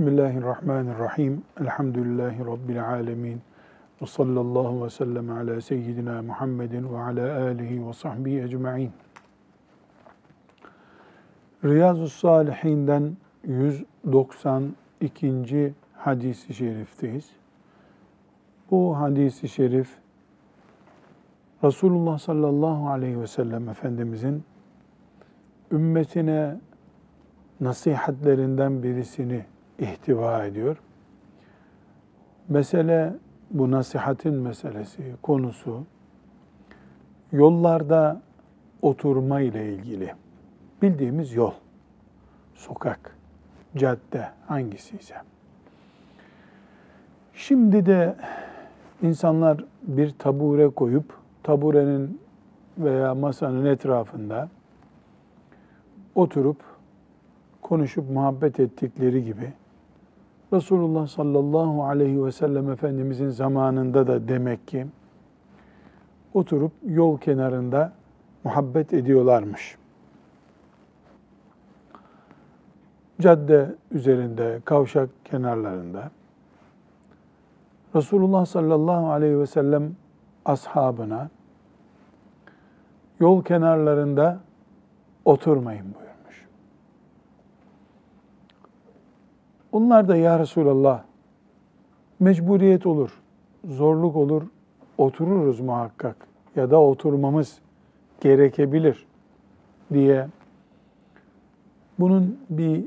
Bismillahirrahmanirrahim. 0.00 1.42
Elhamdülillahi 1.60 2.46
Rabbil 2.46 2.88
alemin. 2.88 3.40
Ve 4.02 4.06
sallallahu 4.06 4.84
ve 4.84 4.90
sellem 4.90 5.30
ala 5.30 5.60
seyyidina 5.60 6.22
Muhammedin 6.22 6.92
ve 6.92 6.98
ala 6.98 7.42
alihi 7.42 7.88
ve 7.88 7.92
sahbihi 7.92 8.42
ecma'in. 8.42 8.92
Riyazu 11.64 12.08
Salihinden 12.08 13.16
192. 13.44 15.74
hadisi 15.94 16.54
şerifteyiz. 16.54 17.30
Bu 18.70 18.98
hadisi 18.98 19.48
şerif 19.48 19.90
Resulullah 21.64 22.18
sallallahu 22.18 22.88
aleyhi 22.88 23.20
ve 23.20 23.26
sellem 23.26 23.68
Efendimizin 23.68 24.44
ümmetine 25.72 26.56
nasihatlerinden 27.60 28.82
birisini 28.82 29.44
ihtiva 29.80 30.44
ediyor. 30.44 30.76
Mesele 32.48 33.12
bu 33.50 33.70
nasihatin 33.70 34.34
meselesi, 34.34 35.02
konusu 35.22 35.84
yollarda 37.32 38.22
oturma 38.82 39.40
ile 39.40 39.74
ilgili. 39.74 40.14
Bildiğimiz 40.82 41.34
yol, 41.34 41.52
sokak, 42.54 43.16
cadde 43.76 44.28
hangisi 44.46 44.96
ise. 44.96 45.14
Şimdi 47.34 47.86
de 47.86 48.16
insanlar 49.02 49.64
bir 49.82 50.10
tabure 50.10 50.68
koyup 50.68 51.16
taburenin 51.42 52.20
veya 52.78 53.14
masanın 53.14 53.64
etrafında 53.64 54.48
oturup 56.14 56.56
konuşup 57.62 58.10
muhabbet 58.10 58.60
ettikleri 58.60 59.24
gibi 59.24 59.52
Resulullah 60.52 61.06
sallallahu 61.06 61.84
aleyhi 61.84 62.24
ve 62.24 62.32
sellem 62.32 62.70
Efendimizin 62.70 63.28
zamanında 63.28 64.06
da 64.06 64.28
demek 64.28 64.68
ki 64.68 64.86
oturup 66.34 66.72
yol 66.84 67.18
kenarında 67.18 67.92
muhabbet 68.44 68.92
ediyorlarmış. 68.92 69.78
Cadde 73.20 73.74
üzerinde, 73.90 74.60
kavşak 74.64 75.10
kenarlarında 75.24 76.10
Resulullah 77.94 78.46
sallallahu 78.46 79.10
aleyhi 79.10 79.38
ve 79.38 79.46
sellem 79.46 79.96
ashabına 80.44 81.30
yol 83.20 83.44
kenarlarında 83.44 84.40
oturmayın 85.24 85.94
buyurmuş. 85.94 86.09
Onlar 89.72 90.08
da 90.08 90.16
ya 90.16 90.38
Resulallah 90.38 91.02
mecburiyet 92.20 92.86
olur, 92.86 93.20
zorluk 93.64 94.16
olur, 94.16 94.42
otururuz 94.98 95.60
muhakkak 95.60 96.16
ya 96.56 96.70
da 96.70 96.80
oturmamız 96.80 97.58
gerekebilir 98.20 99.06
diye 99.92 100.26
bunun 101.98 102.38
bir 102.50 102.84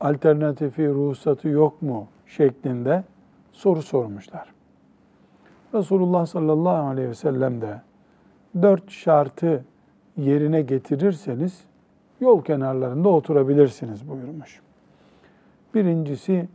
alternatifi, 0.00 0.88
ruhsatı 0.88 1.48
yok 1.48 1.82
mu 1.82 2.06
şeklinde 2.26 3.04
soru 3.52 3.82
sormuşlar. 3.82 4.52
Resulullah 5.74 6.26
sallallahu 6.26 6.88
aleyhi 6.88 7.08
ve 7.08 7.14
sellem 7.14 7.60
de 7.60 7.80
dört 8.62 8.90
şartı 8.90 9.64
yerine 10.16 10.62
getirirseniz 10.62 11.64
yol 12.20 12.42
kenarlarında 12.42 13.08
oturabilirsiniz 13.08 14.08
buyurmuş. 14.08 14.60
Birincisi 15.74 16.48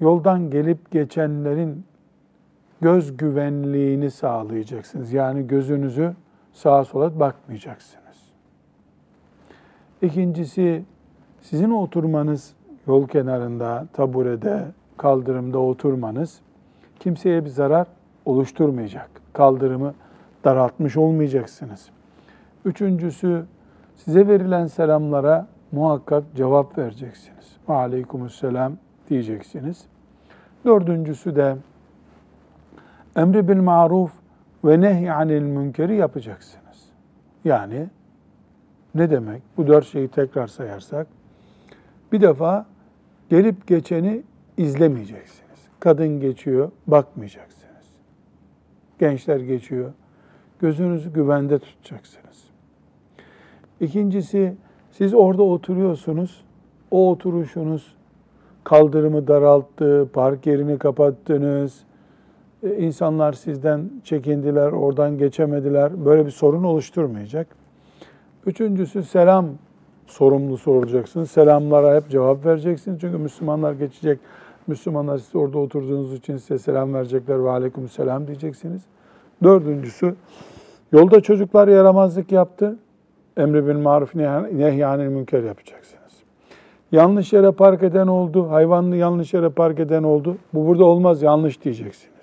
yoldan 0.00 0.50
gelip 0.50 0.90
geçenlerin 0.90 1.84
göz 2.80 3.16
güvenliğini 3.16 4.10
sağlayacaksınız. 4.10 5.12
Yani 5.12 5.46
gözünüzü 5.46 6.14
sağa 6.52 6.84
sola 6.84 7.20
bakmayacaksınız. 7.20 8.06
İkincisi 10.02 10.84
sizin 11.40 11.70
oturmanız 11.70 12.54
yol 12.86 13.08
kenarında, 13.08 13.86
taburede, 13.92 14.64
kaldırımda 14.96 15.58
oturmanız 15.58 16.40
kimseye 17.00 17.44
bir 17.44 17.50
zarar 17.50 17.86
oluşturmayacak. 18.24 19.10
Kaldırımı 19.32 19.94
daraltmış 20.44 20.96
olmayacaksınız. 20.96 21.88
Üçüncüsü 22.64 23.44
size 23.96 24.28
verilen 24.28 24.66
selamlara 24.66 25.46
muhakkak 25.72 26.24
cevap 26.36 26.78
vereceksiniz. 26.78 27.56
Ve 27.68 27.72
aleykümselam 27.72 28.72
diyeceksiniz. 29.10 29.84
Dördüncüsü 30.64 31.36
de 31.36 31.56
emri 33.16 33.48
bil 33.48 33.56
maruf 33.56 34.12
ve 34.64 34.80
nehy 34.80 35.10
anil 35.10 35.42
münkeri 35.42 35.96
yapacaksınız. 35.96 36.90
Yani 37.44 37.88
ne 38.94 39.10
demek? 39.10 39.42
Bu 39.56 39.66
dört 39.66 39.86
şeyi 39.86 40.08
tekrar 40.08 40.46
sayarsak. 40.46 41.06
Bir 42.12 42.20
defa 42.20 42.66
gelip 43.30 43.66
geçeni 43.66 44.22
izlemeyeceksiniz. 44.56 45.60
Kadın 45.80 46.20
geçiyor, 46.20 46.70
bakmayacaksınız. 46.86 47.60
Gençler 48.98 49.40
geçiyor, 49.40 49.92
gözünüzü 50.58 51.12
güvende 51.12 51.58
tutacaksınız. 51.58 52.44
İkincisi, 53.80 54.54
siz 55.00 55.14
orada 55.14 55.42
oturuyorsunuz, 55.42 56.40
o 56.90 57.10
oturuşunuz 57.10 57.94
kaldırımı 58.64 59.28
daralttı, 59.28 60.08
park 60.12 60.46
yerini 60.46 60.78
kapattınız, 60.78 61.80
e, 62.62 62.76
insanlar 62.76 63.32
sizden 63.32 63.90
çekindiler, 64.04 64.72
oradan 64.72 65.18
geçemediler. 65.18 66.04
Böyle 66.04 66.26
bir 66.26 66.30
sorun 66.30 66.64
oluşturmayacak. 66.64 67.46
Üçüncüsü 68.46 69.02
selam 69.02 69.46
sorumlusu 70.06 70.70
olacaksınız. 70.70 71.30
Selamlara 71.30 71.96
hep 71.96 72.10
cevap 72.10 72.46
vereceksiniz. 72.46 73.00
Çünkü 73.00 73.18
Müslümanlar 73.18 73.72
geçecek. 73.72 74.18
Müslümanlar 74.66 75.18
siz 75.18 75.36
orada 75.36 75.58
oturduğunuz 75.58 76.14
için 76.14 76.36
size 76.36 76.58
selam 76.58 76.94
verecekler 76.94 77.44
ve 77.44 77.50
aleyküm 77.50 77.88
selam 77.88 78.26
diyeceksiniz. 78.26 78.82
Dördüncüsü, 79.42 80.14
yolda 80.92 81.20
çocuklar 81.20 81.68
yaramazlık 81.68 82.32
yaptı. 82.32 82.76
Emri 83.36 83.66
bil 83.66 83.78
maruf 83.78 84.14
nehyanil 84.14 85.08
münker 85.08 85.42
yapacaksınız. 85.42 86.00
Yanlış 86.92 87.32
yere 87.32 87.50
park 87.50 87.82
eden 87.82 88.06
oldu, 88.06 88.50
hayvanlı 88.50 88.96
yanlış 88.96 89.34
yere 89.34 89.48
park 89.48 89.80
eden 89.80 90.02
oldu. 90.02 90.36
Bu 90.54 90.66
burada 90.66 90.84
olmaz, 90.84 91.22
yanlış 91.22 91.64
diyeceksiniz. 91.64 92.16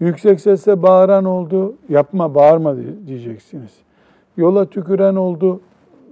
Yüksek 0.00 0.40
sesle 0.40 0.82
bağıran 0.82 1.24
oldu, 1.24 1.74
yapma, 1.88 2.34
bağırma 2.34 2.76
diyeceksiniz. 3.06 3.76
Yola 4.36 4.66
tüküren 4.66 5.14
oldu, 5.14 5.60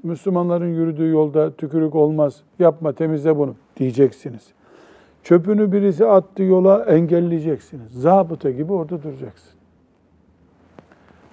Müslümanların 0.02 0.74
yürüdüğü 0.74 1.08
yolda 1.08 1.50
tükürük 1.50 1.94
olmaz, 1.94 2.40
yapma, 2.58 2.92
temizle 2.92 3.36
bunu 3.36 3.54
diyeceksiniz. 3.76 4.48
Çöpünü 5.22 5.72
birisi 5.72 6.06
attı 6.06 6.42
yola 6.42 6.84
engelleyeceksiniz. 6.84 7.92
Zabıta 7.92 8.50
gibi 8.50 8.72
orada 8.72 9.02
duracaksın. 9.02 9.52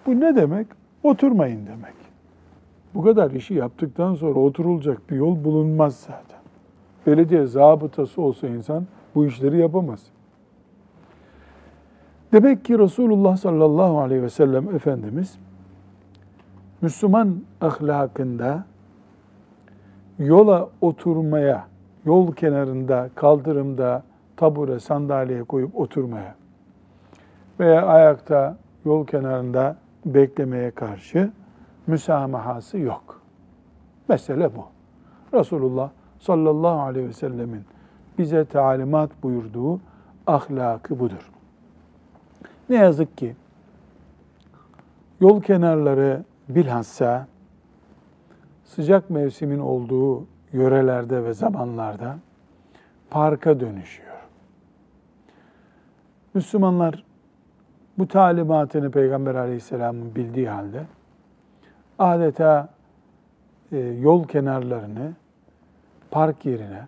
Bu 0.05 0.19
ne 0.19 0.35
demek? 0.35 0.67
Oturmayın 1.03 1.65
demek. 1.65 2.06
Bu 2.97 3.03
kadar 3.03 3.31
işi 3.31 3.53
yaptıktan 3.53 4.15
sonra 4.15 4.39
oturulacak 4.39 5.09
bir 5.09 5.15
yol 5.15 5.43
bulunmaz 5.43 5.95
zaten. 5.95 6.39
Belediye 7.07 7.45
zabıtası 7.45 8.21
olsa 8.21 8.47
insan 8.47 8.87
bu 9.15 9.25
işleri 9.25 9.57
yapamaz. 9.57 10.03
Demek 12.31 12.65
ki 12.65 12.79
Resulullah 12.79 13.37
sallallahu 13.37 13.99
aleyhi 13.99 14.23
ve 14.23 14.29
sellem 14.29 14.75
Efendimiz 14.75 15.37
Müslüman 16.81 17.41
ahlakında 17.61 18.65
yola 20.19 20.69
oturmaya, 20.81 21.67
yol 22.05 22.33
kenarında, 22.33 23.09
kaldırımda, 23.15 24.03
tabure, 24.37 24.79
sandalyeye 24.79 25.43
koyup 25.43 25.75
oturmaya 25.75 26.35
veya 27.59 27.85
ayakta 27.85 28.57
yol 28.85 29.07
kenarında 29.07 29.77
beklemeye 30.05 30.71
karşı 30.71 31.31
müsamahası 31.87 32.77
yok. 32.77 33.21
Mesele 34.09 34.55
bu. 34.55 34.65
Resulullah 35.33 35.89
sallallahu 36.19 36.79
aleyhi 36.79 37.07
ve 37.07 37.13
sellemin 37.13 37.63
bize 38.17 38.45
talimat 38.45 39.23
buyurduğu 39.23 39.79
ahlakı 40.27 40.99
budur. 40.99 41.31
Ne 42.69 42.75
yazık 42.75 43.17
ki 43.17 43.35
yol 45.19 45.41
kenarları 45.41 46.23
bilhassa 46.49 47.27
sıcak 48.63 49.09
mevsimin 49.09 49.59
olduğu 49.59 50.25
yörelerde 50.53 51.23
ve 51.23 51.33
zamanlarda 51.33 52.17
parka 53.09 53.59
dönüşüyor. 53.59 54.07
Müslümanlar 56.33 57.03
bu 57.97 58.07
talimatını 58.07 58.91
Peygamber 58.91 59.35
Aleyhisselam'ın 59.35 60.15
bildiği 60.15 60.49
halde 60.49 60.85
adeta 61.99 62.69
e, 63.71 63.77
yol 63.77 64.27
kenarlarını 64.27 65.13
park 66.11 66.45
yerine, 66.45 66.87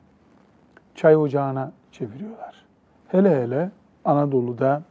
çay 0.95 1.15
ocağına 1.15 1.71
çeviriyorlar. 1.91 2.65
Hele 3.07 3.41
hele 3.41 3.71
Anadolu'da 4.05 4.83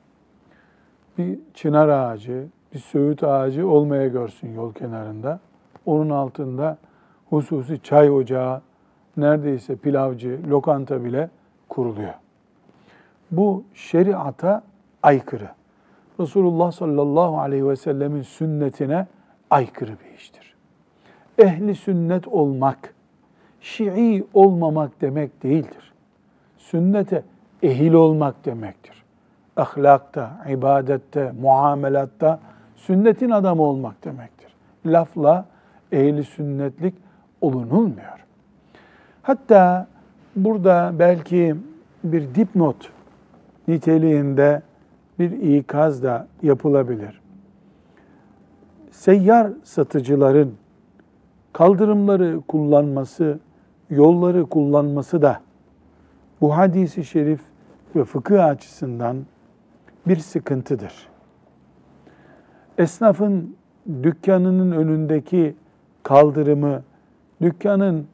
bir 1.18 1.38
çınar 1.54 1.88
ağacı, 1.88 2.46
bir 2.74 2.78
söğüt 2.78 3.22
ağacı 3.22 3.68
olmaya 3.68 4.08
görsün 4.08 4.54
yol 4.54 4.72
kenarında. 4.72 5.40
Onun 5.86 6.10
altında 6.10 6.78
hususi 7.30 7.82
çay 7.82 8.10
ocağı, 8.10 8.60
neredeyse 9.16 9.76
pilavcı, 9.76 10.40
lokanta 10.50 11.04
bile 11.04 11.30
kuruluyor. 11.68 12.14
Bu 13.30 13.64
şeriata 13.74 14.62
aykırı. 15.02 15.48
Resulullah 16.20 16.72
sallallahu 16.72 17.40
aleyhi 17.40 17.68
ve 17.68 17.76
sellemin 17.76 18.22
sünnetine 18.22 19.06
aykırı 19.50 19.90
bir 19.90 20.16
iştir. 20.16 20.54
Ehli 21.38 21.74
sünnet 21.74 22.28
olmak, 22.28 22.94
Şii 23.60 24.26
olmamak 24.34 25.00
demek 25.00 25.42
değildir. 25.42 25.92
Sünnete 26.58 27.22
ehil 27.62 27.92
olmak 27.92 28.44
demektir. 28.44 29.04
Ahlakta, 29.56 30.46
ibadette, 30.48 31.32
muamelatta 31.40 32.40
sünnetin 32.76 33.30
adamı 33.30 33.62
olmak 33.62 34.04
demektir. 34.04 34.54
Lafla 34.86 35.46
ehli 35.92 36.24
sünnetlik 36.24 36.94
olunulmuyor. 37.40 38.24
Hatta 39.22 39.86
burada 40.36 40.92
belki 40.98 41.56
bir 42.04 42.34
dipnot 42.34 42.90
niteliğinde 43.68 44.62
bir 45.18 45.30
ikaz 45.30 46.02
da 46.02 46.26
yapılabilir. 46.42 47.20
Seyyar 48.90 49.52
satıcıların 49.64 50.54
kaldırımları 51.52 52.40
kullanması, 52.48 53.38
yolları 53.90 54.46
kullanması 54.46 55.22
da 55.22 55.40
bu 56.40 56.56
hadisi 56.56 57.04
şerif 57.04 57.40
ve 57.96 58.04
fıkıh 58.04 58.44
açısından 58.44 59.16
bir 60.06 60.16
sıkıntıdır. 60.16 61.08
Esnafın 62.78 63.56
dükkanının 64.02 64.72
önündeki 64.72 65.54
kaldırımı 66.02 66.82
dükkanın 67.40 68.06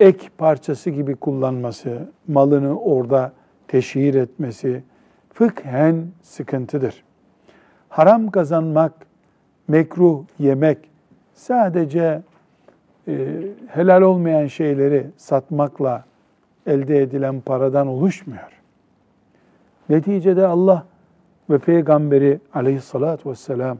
ek 0.00 0.28
parçası 0.38 0.90
gibi 0.90 1.16
kullanması, 1.16 2.08
malını 2.28 2.80
orada 2.80 3.32
teşhir 3.68 4.14
etmesi 4.14 4.82
fıkhen 5.32 6.06
sıkıntıdır. 6.22 7.04
Haram 7.88 8.30
kazanmak, 8.30 8.92
mekruh 9.68 10.24
yemek 10.38 10.78
sadece 11.34 12.22
e, 13.08 13.28
helal 13.68 14.02
olmayan 14.02 14.46
şeyleri 14.46 15.06
satmakla 15.16 16.04
elde 16.66 17.02
edilen 17.02 17.40
paradan 17.40 17.86
oluşmuyor. 17.86 18.60
Neticede 19.88 20.46
Allah 20.46 20.86
ve 21.50 21.58
Peygamberi 21.58 22.40
aleyhissalatü 22.54 23.30
vesselam 23.30 23.78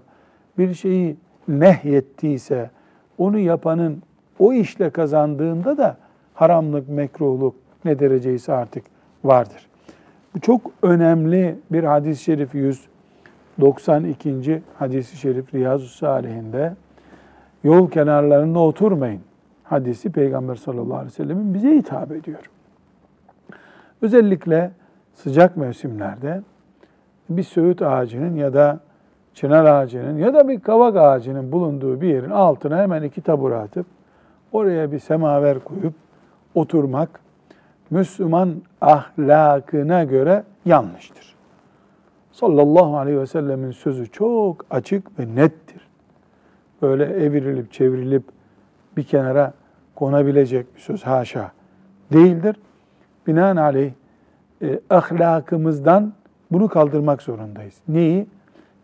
bir 0.58 0.74
şeyi 0.74 1.16
nehyettiyse 1.48 2.70
onu 3.18 3.38
yapanın 3.38 4.02
o 4.38 4.52
işle 4.52 4.90
kazandığında 4.90 5.78
da 5.78 5.96
haramlık, 6.34 6.88
mekruhluk 6.88 7.54
ne 7.84 7.98
dereceyse 7.98 8.52
artık 8.52 8.84
vardır. 9.24 9.68
Bu 10.34 10.40
çok 10.40 10.60
önemli 10.82 11.56
bir 11.72 11.84
hadis-i 11.84 12.22
şerif 12.22 12.54
192. 13.58 14.62
hadis-i 14.78 15.16
şerif 15.16 15.54
Riyazu 15.54 15.88
Salihinde 15.88 16.74
yol 17.64 17.90
kenarlarında 17.90 18.58
oturmayın 18.58 19.20
hadisi 19.64 20.12
Peygamber 20.12 20.54
sallallahu 20.54 20.94
aleyhi 20.94 21.06
ve 21.06 21.10
sellemin 21.10 21.54
bize 21.54 21.70
hitap 21.76 22.12
ediyor. 22.12 22.50
Özellikle 24.02 24.70
sıcak 25.14 25.56
mevsimlerde 25.56 26.42
bir 27.28 27.42
söğüt 27.42 27.82
ağacının 27.82 28.36
ya 28.36 28.54
da 28.54 28.80
çınar 29.34 29.64
ağacının 29.64 30.18
ya 30.18 30.34
da 30.34 30.48
bir 30.48 30.60
kavak 30.60 30.96
ağacının 30.96 31.52
bulunduğu 31.52 32.00
bir 32.00 32.08
yerin 32.08 32.30
altına 32.30 32.78
hemen 32.78 33.02
iki 33.02 33.20
tabure 33.20 33.56
atıp 33.56 33.86
oraya 34.52 34.92
bir 34.92 34.98
semaver 34.98 35.58
koyup 35.58 35.94
oturmak 36.54 37.20
Müslüman 37.90 38.54
ahlakına 38.80 40.04
göre 40.04 40.44
yanlıştır. 40.64 41.33
Sallallahu 42.34 42.96
aleyhi 42.96 43.20
ve 43.20 43.26
sellemin 43.26 43.70
sözü 43.70 44.10
çok 44.10 44.66
açık 44.70 45.18
ve 45.18 45.34
nettir. 45.34 45.88
Böyle 46.82 47.04
evrilip 47.04 47.72
çevrilip 47.72 48.22
bir 48.96 49.02
kenara 49.02 49.52
konabilecek 49.94 50.74
bir 50.74 50.80
söz 50.80 51.02
haşa 51.02 51.52
değildir. 52.12 52.56
Binaenaleyh 53.26 53.92
e, 54.62 54.80
ahlakımızdan 54.90 56.12
bunu 56.50 56.68
kaldırmak 56.68 57.22
zorundayız. 57.22 57.74
Neyi? 57.88 58.26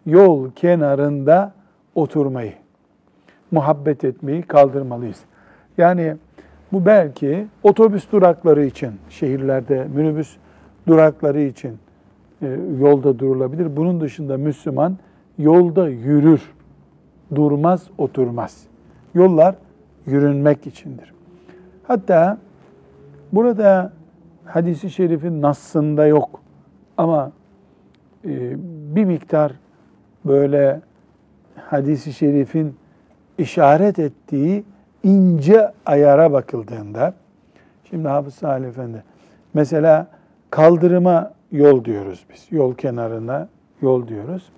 Yol 0.07 0.51
kenarında 0.51 1.53
oturmayı, 1.95 2.55
muhabbet 3.51 4.05
etmeyi 4.05 4.43
kaldırmalıyız. 4.43 5.21
Yani 5.79 6.17
bu 6.73 6.87
belki 6.87 7.47
otobüs 7.63 8.13
durakları 8.13 8.65
için, 8.65 8.93
şehirlerde 9.09 9.87
minibüs 9.95 10.37
durakları 10.87 11.41
için 11.41 11.79
yolda 12.81 13.19
durulabilir. 13.19 13.77
Bunun 13.77 14.01
dışında 14.01 14.37
Müslüman 14.37 14.97
yolda 15.39 15.89
yürür, 15.89 16.53
durmaz, 17.35 17.87
oturmaz. 17.99 18.67
Yollar 19.15 19.55
yürünmek 20.07 20.67
içindir. 20.67 21.15
Hatta 21.87 22.39
burada 23.33 23.93
hadisi 24.45 24.91
şerifin 24.91 25.43
nassında 25.43 26.07
yok 26.07 26.41
ama 26.97 27.33
e, 28.25 28.57
bir 28.97 29.05
miktar 29.05 29.53
böyle 30.25 30.81
hadisi 31.57 32.13
şerifin 32.13 32.77
işaret 33.39 33.99
ettiği 33.99 34.65
ince 35.03 35.73
ayara 35.87 36.33
bakıldığında, 36.33 37.15
şimdi 37.91 38.09
Hafız 38.09 38.35
Salih 38.35 38.69
Efendi, 38.69 39.03
mesela 39.55 40.07
kaldırıma 40.51 41.33
yol 41.53 41.85
diyoruz 41.85 42.25
biz, 42.33 42.47
yol 42.51 42.75
kenarına 42.75 43.49
yol 43.83 44.09
diyoruz. 44.09 44.53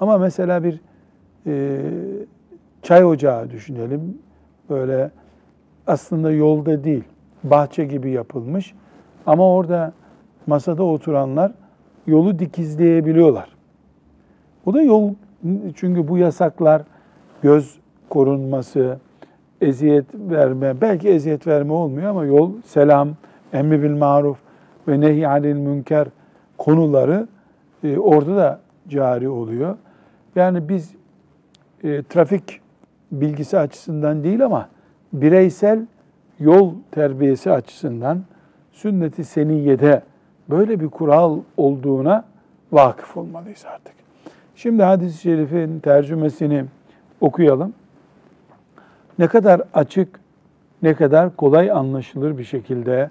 Ama 0.00 0.18
mesela 0.18 0.64
bir 0.64 0.80
e, 1.46 1.80
çay 2.82 3.04
ocağı 3.04 3.50
düşünelim, 3.50 4.18
böyle 4.70 5.10
aslında 5.86 6.32
yolda 6.32 6.84
değil, 6.84 7.04
bahçe 7.44 7.84
gibi 7.84 8.10
yapılmış. 8.10 8.74
Ama 9.26 9.54
orada 9.54 9.92
masada 10.46 10.82
oturanlar 10.82 11.52
yolu 12.06 12.38
dikizleyebiliyorlar. 12.38 13.48
Bu 14.66 14.74
da 14.74 14.82
yol, 14.82 15.14
çünkü 15.74 16.08
bu 16.08 16.18
yasaklar 16.18 16.82
göz 17.42 17.78
korunması, 18.08 18.98
eziyet 19.60 20.04
verme, 20.14 20.80
belki 20.80 21.08
eziyet 21.08 21.46
verme 21.46 21.72
olmuyor 21.72 22.10
ama 22.10 22.24
yol, 22.24 22.52
selam, 22.64 23.08
emri 23.52 23.82
bil 23.82 23.96
maruf 23.96 24.38
ve 24.88 25.00
nehy 25.00 25.26
anil 25.26 25.54
münker 25.54 26.06
konuları 26.60 27.28
e, 27.84 27.98
orada 27.98 28.36
da 28.36 28.60
cari 28.88 29.28
oluyor. 29.28 29.76
Yani 30.36 30.68
biz 30.68 30.94
e, 31.84 32.02
trafik 32.02 32.60
bilgisi 33.12 33.58
açısından 33.58 34.24
değil 34.24 34.44
ama 34.44 34.68
bireysel 35.12 35.86
yol 36.38 36.74
terbiyesi 36.90 37.52
açısından 37.52 38.22
sünnet-i 38.72 39.24
seniyede 39.24 40.02
böyle 40.50 40.80
bir 40.80 40.88
kural 40.88 41.38
olduğuna 41.56 42.24
vakıf 42.72 43.16
olmalıyız 43.16 43.64
artık. 43.74 43.94
Şimdi 44.56 44.82
hadis-i 44.82 45.20
şerifin 45.20 45.80
tercümesini 45.80 46.64
okuyalım 47.20 47.72
ne 49.18 49.26
kadar 49.26 49.62
açık, 49.74 50.20
ne 50.82 50.94
kadar 50.94 51.36
kolay 51.36 51.70
anlaşılır 51.70 52.38
bir 52.38 52.44
şekilde 52.44 53.10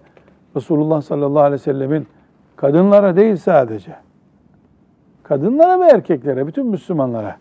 Resulullah 0.55 1.01
sallallahu 1.01 1.43
aleyhi 1.43 1.61
ve 1.61 1.63
sellemin 1.63 2.07
kadınlara 2.59 3.15
değil 3.15 3.35
sadece, 3.35 3.95
kadınlara 5.23 5.79
ve 5.79 5.85
erkeklere, 5.85 6.47
bütün 6.47 6.67
Müslümanlara 6.67 7.37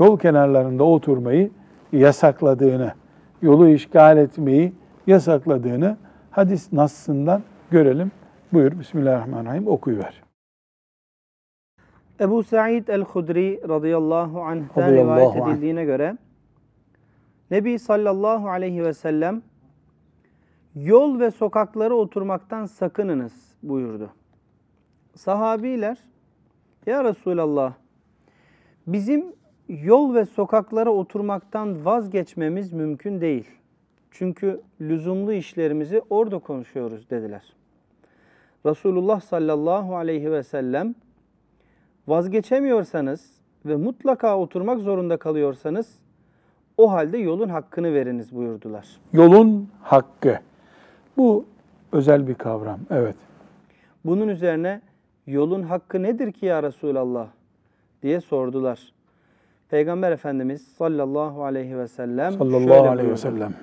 yol 0.00 0.18
kenarlarında 0.18 0.84
oturmayı 0.84 1.50
yasakladığını, 1.92 2.92
yolu 3.42 3.68
işgal 3.68 4.18
etmeyi 4.18 4.72
yasakladığını 5.06 5.96
hadis 6.30 6.72
nassından 6.72 7.42
görelim. 7.70 8.12
Buyur 8.52 8.78
Bismillahirrahmanirrahim 8.78 9.68
okuyuver. 9.68 10.22
Ebu 12.20 12.42
Sa'id 12.42 12.88
el-Hudri 12.88 13.60
radıyallahu 13.68 14.42
anh'ten 14.42 14.96
rivayet 14.96 15.36
edildiğine 15.36 15.84
göre 15.84 16.18
Nebi 17.50 17.78
sallallahu 17.78 18.48
aleyhi 18.48 18.84
ve 18.84 18.92
sellem 18.92 19.42
yol 20.74 21.20
ve 21.20 21.30
sokaklara 21.30 21.94
oturmaktan 21.94 22.66
sakınınız 22.66 23.32
buyurdu. 23.62 24.10
Sahabiler 25.14 25.98
ya 26.86 27.04
Resulallah 27.04 27.72
bizim 28.86 29.24
yol 29.68 30.14
ve 30.14 30.24
sokaklara 30.24 30.90
oturmaktan 30.90 31.84
vazgeçmemiz 31.84 32.72
mümkün 32.72 33.20
değil. 33.20 33.46
Çünkü 34.10 34.60
lüzumlu 34.80 35.32
işlerimizi 35.32 36.02
orada 36.10 36.38
konuşuyoruz 36.38 37.10
dediler. 37.10 37.52
Resulullah 38.66 39.20
sallallahu 39.20 39.96
aleyhi 39.96 40.32
ve 40.32 40.42
sellem 40.42 40.94
vazgeçemiyorsanız 42.08 43.30
ve 43.66 43.76
mutlaka 43.76 44.38
oturmak 44.38 44.80
zorunda 44.80 45.16
kalıyorsanız 45.16 45.98
o 46.76 46.92
halde 46.92 47.18
yolun 47.18 47.48
hakkını 47.48 47.94
veriniz 47.94 48.34
buyurdular. 48.34 48.88
Yolun 49.12 49.68
hakkı. 49.82 50.38
Bu 51.16 51.44
özel 51.92 52.28
bir 52.28 52.34
kavram. 52.34 52.78
Evet. 52.90 53.16
Bunun 54.04 54.28
üzerine 54.28 54.80
yolun 55.26 55.62
hakkı 55.62 56.02
nedir 56.02 56.32
ki 56.32 56.46
ya 56.46 56.62
Resulallah 56.62 57.28
diye 58.02 58.20
sordular. 58.20 58.92
Peygamber 59.68 60.12
Efendimiz 60.12 60.62
sallallahu 60.62 61.44
aleyhi 61.44 61.78
ve 61.78 61.88
sellem 61.88 62.32
Sallallahu 62.32 62.60
şöyle 62.60 62.88
aleyhi 62.88 63.10
ve 63.10 63.16
sellem. 63.16 63.54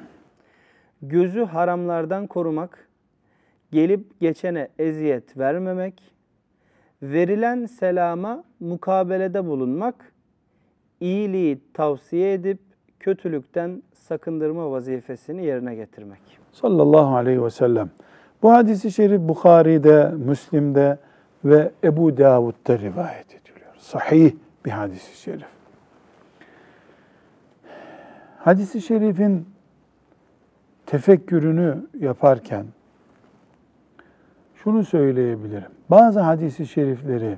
Gözü 1.01 1.44
haramlardan 1.44 2.28
korumak, 2.28 2.88
gelip 3.72 4.20
geçene 4.20 4.68
eziyet 4.80 5.38
vermemek, 5.38 6.04
verilen 7.01 7.66
selama 7.66 8.44
mukabelede 8.60 9.46
bulunmak, 9.46 10.13
iyiliği 11.00 11.62
tavsiye 11.74 12.34
edip 12.34 12.60
kötülükten 13.00 13.84
sakındırma 13.94 14.72
vazifesini 14.72 15.46
yerine 15.46 15.75
getirmek. 15.75 16.22
Sallallahu 16.51 17.16
aleyhi 17.16 17.44
ve 17.44 17.50
sellem. 17.50 17.89
Bu 18.42 18.51
hadisi 18.51 18.92
şerif 18.92 19.22
Bukhari'de, 19.22 20.12
Müslim'de 20.18 20.98
ve 21.46 21.72
Ebu 21.84 22.17
Davud'da 22.17 22.79
rivayet 22.79 23.36
ediliyor. 23.36 23.75
Sahih 23.77 24.34
bir 24.65 24.72
hadisi 24.72 25.22
şerif. 25.22 25.48
Hadisi 28.38 28.81
şerifin 28.81 29.50
tefekkürünü 30.86 31.88
yaparken 32.00 32.65
şunu 34.55 34.86
söyleyebilirim. 34.86 35.72
Bazı 35.89 36.19
hadisi 36.19 36.67
şerifleri 36.67 37.38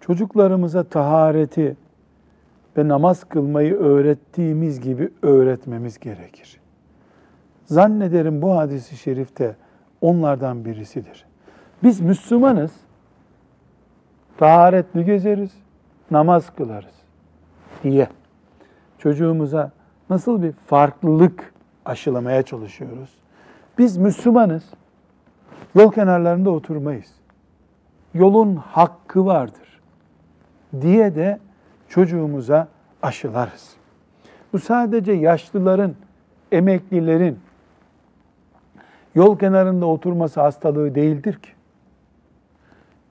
çocuklarımıza 0.00 0.84
tahareti 0.84 1.76
ve 2.76 2.88
namaz 2.88 3.24
kılmayı 3.24 3.74
öğrettiğimiz 3.74 4.80
gibi 4.80 5.10
öğretmemiz 5.22 5.98
gerekir. 5.98 6.60
Zannederim 7.64 8.42
bu 8.42 8.56
hadisi 8.56 8.96
şerifte 8.96 9.56
onlardan 10.00 10.64
birisidir. 10.64 11.27
Biz 11.82 12.00
Müslümanız, 12.00 12.72
taharetli 14.38 15.04
gezeriz, 15.04 15.50
namaz 16.10 16.50
kılarız 16.56 16.94
diye 17.82 18.08
çocuğumuza 18.98 19.70
nasıl 20.10 20.42
bir 20.42 20.52
farklılık 20.52 21.54
aşılamaya 21.84 22.42
çalışıyoruz. 22.42 23.10
Biz 23.78 23.96
Müslümanız, 23.96 24.70
yol 25.74 25.92
kenarlarında 25.92 26.50
oturmayız. 26.50 27.14
Yolun 28.14 28.56
hakkı 28.56 29.26
vardır 29.26 29.80
diye 30.80 31.14
de 31.14 31.38
çocuğumuza 31.88 32.68
aşılarız. 33.02 33.76
Bu 34.52 34.58
sadece 34.58 35.12
yaşlıların, 35.12 35.94
emeklilerin 36.52 37.38
yol 39.14 39.38
kenarında 39.38 39.86
oturması 39.86 40.40
hastalığı 40.40 40.94
değildir 40.94 41.34
ki. 41.34 41.57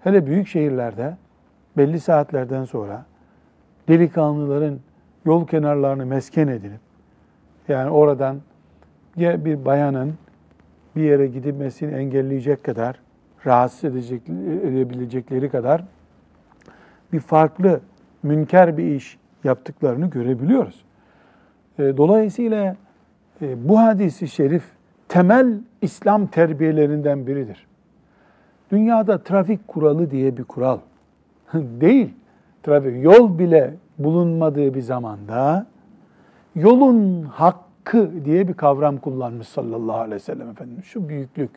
Hele 0.08 0.26
büyük 0.26 0.48
şehirlerde 0.48 1.18
belli 1.78 2.00
saatlerden 2.00 2.64
sonra 2.64 3.06
delikanlıların 3.88 4.80
yol 5.26 5.48
kenarlarını 5.48 6.06
mesken 6.06 6.48
edilip 6.48 6.80
yani 7.68 7.90
oradan 7.90 8.38
ya 9.16 9.46
bir 9.46 9.66
bayanın 9.66 10.14
bir 10.96 11.02
yere 11.02 11.28
gidilmesini 11.28 11.94
engelleyecek 11.94 12.64
kadar 12.64 13.00
rahatsız 13.46 13.84
edecek, 13.84 14.30
edebilecekleri 14.64 15.50
kadar 15.50 15.84
bir 17.14 17.20
farklı 17.20 17.82
münker 18.24 18.78
bir 18.78 18.86
iş 18.86 19.18
yaptıklarını 19.44 20.10
görebiliyoruz. 20.10 20.84
E, 21.80 21.98
Dolayısıyla 21.98 22.76
e, 23.42 23.70
bu 23.70 23.80
hadisi 23.80 24.28
şerif 24.28 24.64
temel 25.08 25.60
İslam 25.82 26.28
terbiyelerinden 26.28 27.28
biridir. 27.28 27.68
Dünyada 28.71 29.23
trafik 29.23 29.69
kuralı 29.69 30.11
diye 30.11 30.37
bir 30.37 30.45
kural 30.45 30.79
değil. 31.55 32.15
Trafik 32.63 33.05
yol 33.05 33.39
bile 33.39 33.75
bulunmadığı 33.99 34.75
bir 34.75 34.81
zamanda 34.81 35.67
yolun 36.55 37.23
hakkı 37.23 38.25
diye 38.25 38.49
bir 38.49 38.55
kavram 38.55 38.97
kullanmış 38.97 39.49
sallallahu 39.49 39.97
aleyhi 39.97 40.15
ve 40.15 40.19
sellem 40.19 40.51
Efendimiz. 40.51 40.85
Şu 40.85 41.09
büyüklük, 41.09 41.51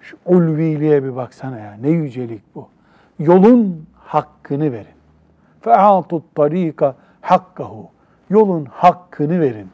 şu 0.00 0.16
ulviliğe 0.26 1.04
bir 1.04 1.16
baksana 1.16 1.58
ya. 1.58 1.74
Ne 1.82 1.88
yücelik 1.88 2.42
bu. 2.54 2.68
Yolun 3.18 3.86
hakkını 3.94 4.72
verin. 4.72 4.98
فَاَعَطُ 5.62 6.22
الطَّر۪يكَ 6.22 6.94
hakkahu. 7.20 7.88
Yolun 8.30 8.64
hakkını 8.64 9.40
verin. 9.40 9.68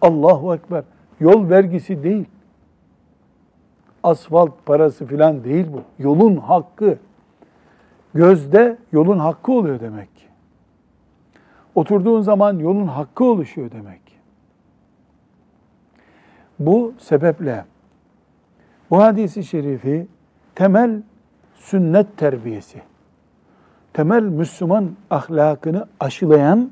Allahu 0.00 0.54
Ekber. 0.54 0.84
Yol 1.20 1.50
vergisi 1.50 2.02
değil. 2.02 2.26
Asfalt 4.05 4.51
parası 4.65 5.05
filan 5.05 5.43
değil 5.43 5.67
bu. 5.73 5.81
Yolun 6.03 6.37
hakkı. 6.37 6.97
Gözde 8.13 8.77
yolun 8.91 9.19
hakkı 9.19 9.51
oluyor 9.51 9.79
demek 9.79 10.15
ki. 10.15 10.25
Oturduğun 11.75 12.21
zaman 12.21 12.59
yolun 12.59 12.87
hakkı 12.87 13.23
oluşuyor 13.23 13.71
demek 13.71 14.07
ki. 14.07 14.13
Bu 16.59 16.93
sebeple 16.99 17.65
bu 18.89 19.03
hadisi 19.03 19.43
şerifi 19.43 20.07
temel 20.55 21.01
sünnet 21.55 22.17
terbiyesi, 22.17 22.81
temel 23.93 24.23
Müslüman 24.23 24.91
ahlakını 25.09 25.87
aşılayan 25.99 26.71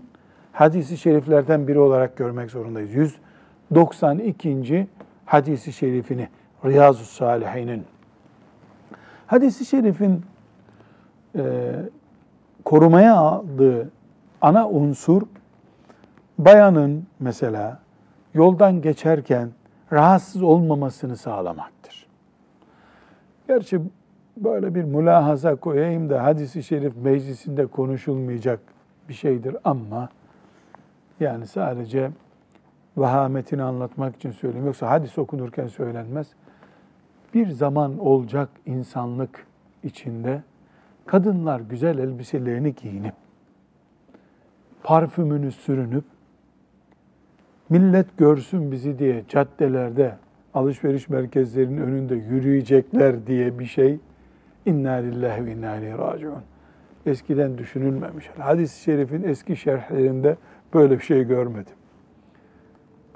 hadisi 0.51 0.97
şeriflerden 0.97 1.67
biri 1.67 1.79
olarak 1.79 2.17
görmek 2.17 2.51
zorundayız. 2.51 2.93
192. 3.71 4.87
hadisi 5.25 5.73
şerifini 5.73 6.27
Riyazu 6.65 7.05
Salihin'in. 7.05 7.85
Hadisi 9.27 9.65
şerifin 9.65 10.21
e, 11.35 11.71
korumaya 12.65 13.15
aldığı 13.15 13.89
ana 14.41 14.69
unsur 14.69 15.21
bayanın 16.37 17.07
mesela 17.19 17.79
yoldan 18.33 18.81
geçerken 18.81 19.49
rahatsız 19.91 20.43
olmamasını 20.43 21.17
sağlamaktır. 21.17 22.07
Gerçi 23.47 23.81
böyle 24.37 24.75
bir 24.75 24.83
mülahaza 24.83 25.55
koyayım 25.55 26.09
da 26.09 26.23
hadisi 26.23 26.63
şerif 26.63 26.97
meclisinde 26.97 27.65
konuşulmayacak 27.65 28.59
bir 29.09 29.13
şeydir 29.13 29.55
ama 29.63 30.09
yani 31.19 31.47
sadece 31.47 32.11
vahametini 32.97 33.63
anlatmak 33.63 34.15
için 34.15 34.31
söyleyeyim. 34.31 34.65
Yoksa 34.65 34.89
hadis 34.89 35.17
okunurken 35.17 35.67
söylenmez. 35.67 36.27
Bir 37.33 37.47
zaman 37.47 37.99
olacak 37.99 38.49
insanlık 38.65 39.45
içinde 39.83 40.41
kadınlar 41.05 41.59
güzel 41.59 41.97
elbiselerini 41.97 42.75
giyinip, 42.75 43.13
parfümünü 44.83 45.51
sürünüp, 45.51 46.03
millet 47.69 48.17
görsün 48.17 48.71
bizi 48.71 48.99
diye 48.99 49.23
caddelerde, 49.29 50.15
alışveriş 50.53 51.09
merkezlerinin 51.09 51.81
önünde 51.81 52.15
yürüyecekler 52.15 53.27
diye 53.27 53.59
bir 53.59 53.65
şey 53.65 53.99
inna 54.65 54.91
lillahi 54.91 55.45
ve 55.45 55.51
inna 55.51 55.97
raciun. 55.97 56.43
Eskiden 57.05 57.57
düşünülmemiş. 57.57 58.29
Hadis-i 58.39 58.81
şerifin 58.81 59.23
eski 59.23 59.55
şerhlerinde 59.55 60.37
böyle 60.73 60.97
bir 60.97 61.03
şey 61.03 61.23
görmedim. 61.23 61.73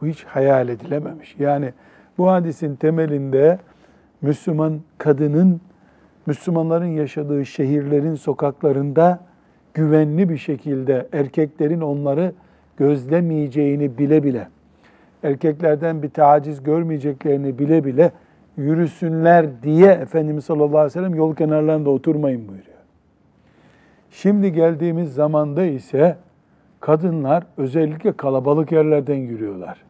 Bu 0.01 0.07
hiç 0.07 0.23
hayal 0.23 0.69
edilememiş. 0.69 1.35
Yani 1.39 1.73
bu 2.17 2.31
hadisin 2.31 2.75
temelinde 2.75 3.59
Müslüman 4.21 4.79
kadının 4.97 5.61
Müslümanların 6.25 6.85
yaşadığı 6.85 7.45
şehirlerin 7.45 8.15
sokaklarında 8.15 9.19
güvenli 9.73 10.29
bir 10.29 10.37
şekilde 10.37 11.07
erkeklerin 11.13 11.81
onları 11.81 12.33
gözlemeyeceğini 12.77 13.97
bile 13.97 14.23
bile, 14.23 14.47
erkeklerden 15.23 16.03
bir 16.03 16.09
taciz 16.09 16.63
görmeyeceklerini 16.63 17.59
bile 17.59 17.85
bile 17.85 18.11
yürüsünler 18.57 19.63
diye 19.63 19.91
Efendimiz 19.91 20.45
sallallahu 20.45 20.67
aleyhi 20.77 20.85
ve 20.85 20.89
sellem 20.89 21.15
yol 21.15 21.35
kenarlarında 21.35 21.89
oturmayın 21.89 22.47
buyuruyor. 22.47 22.77
Şimdi 24.11 24.53
geldiğimiz 24.53 25.13
zamanda 25.13 25.65
ise 25.65 26.17
kadınlar 26.79 27.43
özellikle 27.57 28.11
kalabalık 28.11 28.71
yerlerden 28.71 29.15
yürüyorlar. 29.15 29.83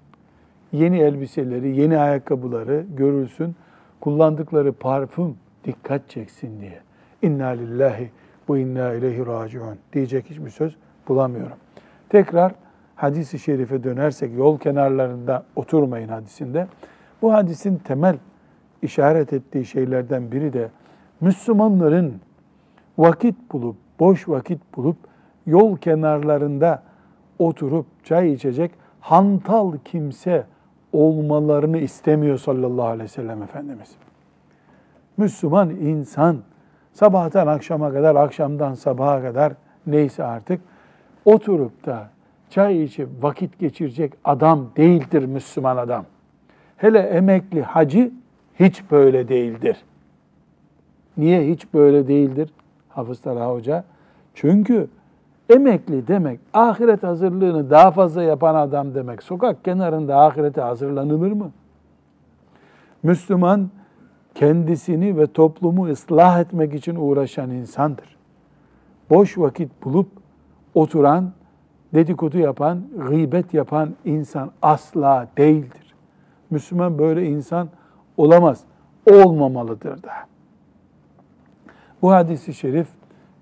Yeni 0.72 1.00
elbiseleri, 1.00 1.82
yeni 1.82 1.98
ayakkabıları 1.98 2.86
görülsün, 2.98 3.56
kullandıkları 4.00 4.74
parfüm 4.74 5.36
dikkat 5.64 6.10
çeksin 6.10 6.62
diye. 6.62 6.80
İnna 7.22 7.48
lillahi 7.48 8.12
bu 8.48 8.58
inna 8.58 8.94
ileyhi 8.94 9.26
raciun 9.26 9.78
diyecek 9.94 10.30
hiçbir 10.30 10.50
söz 10.50 10.76
bulamıyorum. 11.08 11.58
Tekrar 12.10 12.52
hadisi 12.96 13.40
şerife 13.40 13.84
dönersek 13.84 14.38
yol 14.38 14.60
kenarlarında 14.60 15.44
oturmayın 15.56 16.10
hadisinde. 16.10 16.68
Bu 17.22 17.34
hadisin 17.34 17.78
temel 17.78 18.18
işaret 18.82 19.34
ettiği 19.34 19.66
şeylerden 19.66 20.32
biri 20.32 20.54
de 20.54 20.70
Müslümanların 21.22 22.22
vakit 22.98 23.36
bulup, 23.52 23.76
boş 24.00 24.30
vakit 24.30 24.62
bulup 24.76 24.98
yol 25.46 25.78
kenarlarında 25.78 26.84
oturup 27.40 27.86
çay 28.04 28.34
içecek 28.34 28.72
hantal 29.00 29.74
kimse 29.86 30.46
olmalarını 30.98 31.78
istemiyor 31.78 32.38
sallallahu 32.38 32.86
aleyhi 32.86 33.04
ve 33.04 33.08
sellem 33.08 33.44
Efendimiz. 33.44 33.96
Müslüman 35.18 35.70
insan 35.70 36.38
sabahtan 36.94 37.48
akşama 37.48 37.94
kadar, 37.94 38.16
akşamdan 38.16 38.74
sabaha 38.74 39.22
kadar 39.22 39.54
neyse 39.88 40.24
artık 40.24 40.62
oturup 41.26 41.86
da 41.86 42.10
çay 42.50 42.84
içip 42.84 43.10
vakit 43.22 43.60
geçirecek 43.60 44.14
adam 44.24 44.70
değildir 44.78 45.26
Müslüman 45.26 45.78
adam. 45.78 46.06
Hele 46.78 47.00
emekli 47.00 47.62
hacı 47.62 48.12
hiç 48.60 48.92
böyle 48.92 49.28
değildir. 49.28 49.78
Niye 51.18 51.48
hiç 51.48 51.74
böyle 51.74 52.08
değildir? 52.08 52.50
Hafız 52.90 53.22
Talha 53.22 53.54
Hoca. 53.54 53.84
Çünkü 54.34 54.88
emekli 55.50 56.08
demek 56.08 56.40
ahiret 56.54 57.04
hazırlığını 57.04 57.70
daha 57.70 57.92
fazla 57.92 58.24
yapan 58.24 58.56
adam 58.56 58.96
demek. 58.96 59.24
Sokak 59.24 59.66
kenarında 59.66 60.20
ahirete 60.22 60.62
hazırlanılır 60.62 61.32
mı? 61.32 61.52
Müslüman 63.04 63.70
kendisini 64.36 65.18
ve 65.18 65.28
toplumu 65.28 65.88
ıslah 65.88 66.40
etmek 66.40 66.74
için 66.74 66.96
uğraşan 66.96 67.50
insandır. 67.50 68.18
Boş 69.10 69.38
vakit 69.38 69.72
bulup 69.84 70.08
oturan, 70.76 71.32
dedikodu 71.94 72.38
yapan, 72.38 72.82
gıybet 73.08 73.54
yapan 73.54 73.96
insan 74.06 74.52
asla 74.62 75.28
değildir. 75.38 75.94
Müslüman 76.50 76.98
böyle 77.00 77.26
insan 77.26 77.70
olamaz, 78.18 78.64
olmamalıdır 79.12 80.04
da. 80.04 80.12
Bu 82.02 82.12
hadisi 82.12 82.54
şerif, 82.54 82.88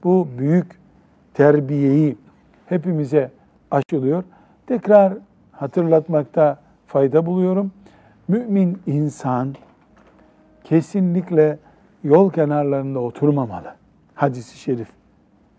bu 0.03 0.27
büyük 0.37 0.79
terbiyeyi 1.35 2.17
hepimize 2.65 3.31
aşılıyor. 3.71 4.23
Tekrar 4.67 5.13
hatırlatmakta 5.51 6.57
fayda 6.87 7.25
buluyorum. 7.25 7.71
Mümin 8.27 8.81
insan 8.87 9.55
kesinlikle 10.63 11.57
yol 12.03 12.31
kenarlarında 12.31 12.99
oturmamalı. 12.99 13.73
Hadisi 14.15 14.57
şerif 14.57 14.87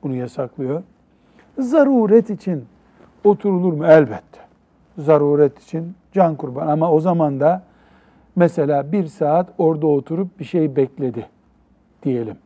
bunu 0.03 0.15
yasaklıyor. 0.15 0.83
Zaruret 1.59 2.31
için 2.31 2.65
oturulur 3.25 3.73
mu? 3.73 3.87
Elbette. 3.87 4.41
Zaruret 4.99 5.63
için 5.63 5.95
can 6.13 6.35
kurban. 6.37 6.67
Ama 6.67 6.91
o 6.93 7.01
zaman 7.01 7.41
da 7.41 7.63
mesela 8.37 8.93
bir 8.93 9.07
saat 9.07 9.49
orada 9.59 9.87
oturup 9.87 10.41
bir 10.41 10.45
şey 10.45 10.77
bekledi 10.77 11.27
diyelim. 12.03 12.37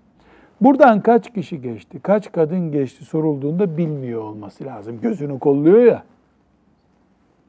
Buradan 0.61 1.01
kaç 1.01 1.35
kişi 1.35 1.63
geçti, 1.63 2.01
kaç 2.03 2.33
kadın 2.33 2.73
geçti 2.73 3.05
sorulduğunda 3.05 3.77
bilmiyor 3.77 4.23
olması 4.23 4.65
lazım. 4.65 5.01
Gözünü 5.01 5.39
kolluyor 5.39 5.83
ya. 5.83 6.03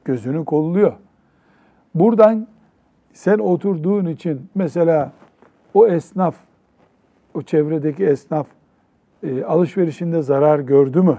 Gözünü 0.04 0.44
kolluyor. 0.44 0.92
Buradan 1.94 2.46
sen 3.12 3.38
oturduğun 3.38 4.06
için 4.06 4.48
mesela 4.54 5.12
o 5.74 5.86
esnaf, 5.86 6.34
o 7.34 7.42
çevredeki 7.42 8.04
esnaf 8.04 8.46
e, 9.22 9.44
alışverişinde 9.44 10.22
zarar 10.22 10.58
gördü 10.58 11.02
mü? 11.02 11.18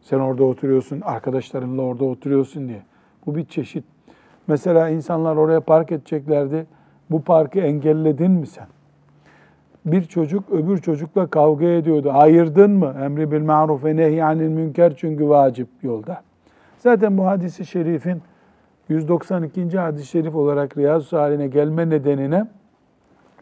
Sen 0.00 0.18
orada 0.18 0.44
oturuyorsun, 0.44 1.00
arkadaşlarınla 1.00 1.82
orada 1.82 2.04
oturuyorsun 2.04 2.68
diye. 2.68 2.82
Bu 3.26 3.36
bir 3.36 3.44
çeşit. 3.44 3.84
Mesela 4.46 4.88
insanlar 4.88 5.36
oraya 5.36 5.60
park 5.60 5.92
edeceklerdi. 5.92 6.66
Bu 7.10 7.22
parkı 7.22 7.58
engelledin 7.58 8.30
mi 8.30 8.46
sen? 8.46 8.66
Bir 9.92 10.04
çocuk 10.04 10.50
öbür 10.50 10.78
çocukla 10.78 11.26
kavga 11.26 11.66
ediyordu. 11.66 12.10
Ayırdın 12.12 12.70
mı? 12.70 12.94
Emri 13.02 13.32
bil 13.32 13.42
maruf 13.42 13.84
ve 13.84 13.96
nehyanil 13.96 14.48
münker 14.48 14.96
çünkü 14.96 15.28
vacip 15.28 15.68
yolda. 15.82 16.22
Zaten 16.78 17.18
bu 17.18 17.26
hadisi 17.26 17.66
şerifin 17.66 18.22
192. 18.88 19.78
hadis-i 19.78 20.06
şerif 20.06 20.34
olarak 20.34 20.76
Riyazu 20.76 21.16
haline 21.16 21.46
gelme 21.46 21.90
nedenine 21.90 22.46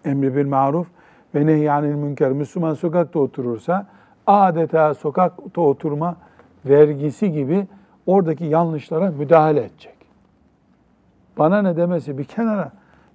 emri 0.04 0.36
bil 0.36 0.46
maruf 0.46 0.86
ve 1.34 1.46
nehyanil 1.46 1.94
münker. 1.94 2.32
Müslüman 2.32 2.74
sokakta 2.74 3.18
oturursa 3.18 3.86
adeta 4.26 4.94
sokakta 4.94 5.60
oturma 5.60 6.16
vergisi 6.64 7.32
gibi 7.32 7.66
oradaki 8.06 8.44
yanlışlara 8.44 9.10
müdahale 9.10 9.60
edecek. 9.60 9.96
Bana 11.38 11.62
ne 11.62 11.76
demesi 11.76 12.18
bir 12.18 12.24
kenara 12.24 12.72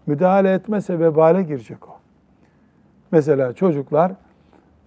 müdahale 0.08 0.54
etmese 0.54 1.00
vebale 1.00 1.44
girecek 1.44 1.90
o. 1.90 1.91
Mesela 3.12 3.54
çocuklar 3.54 4.12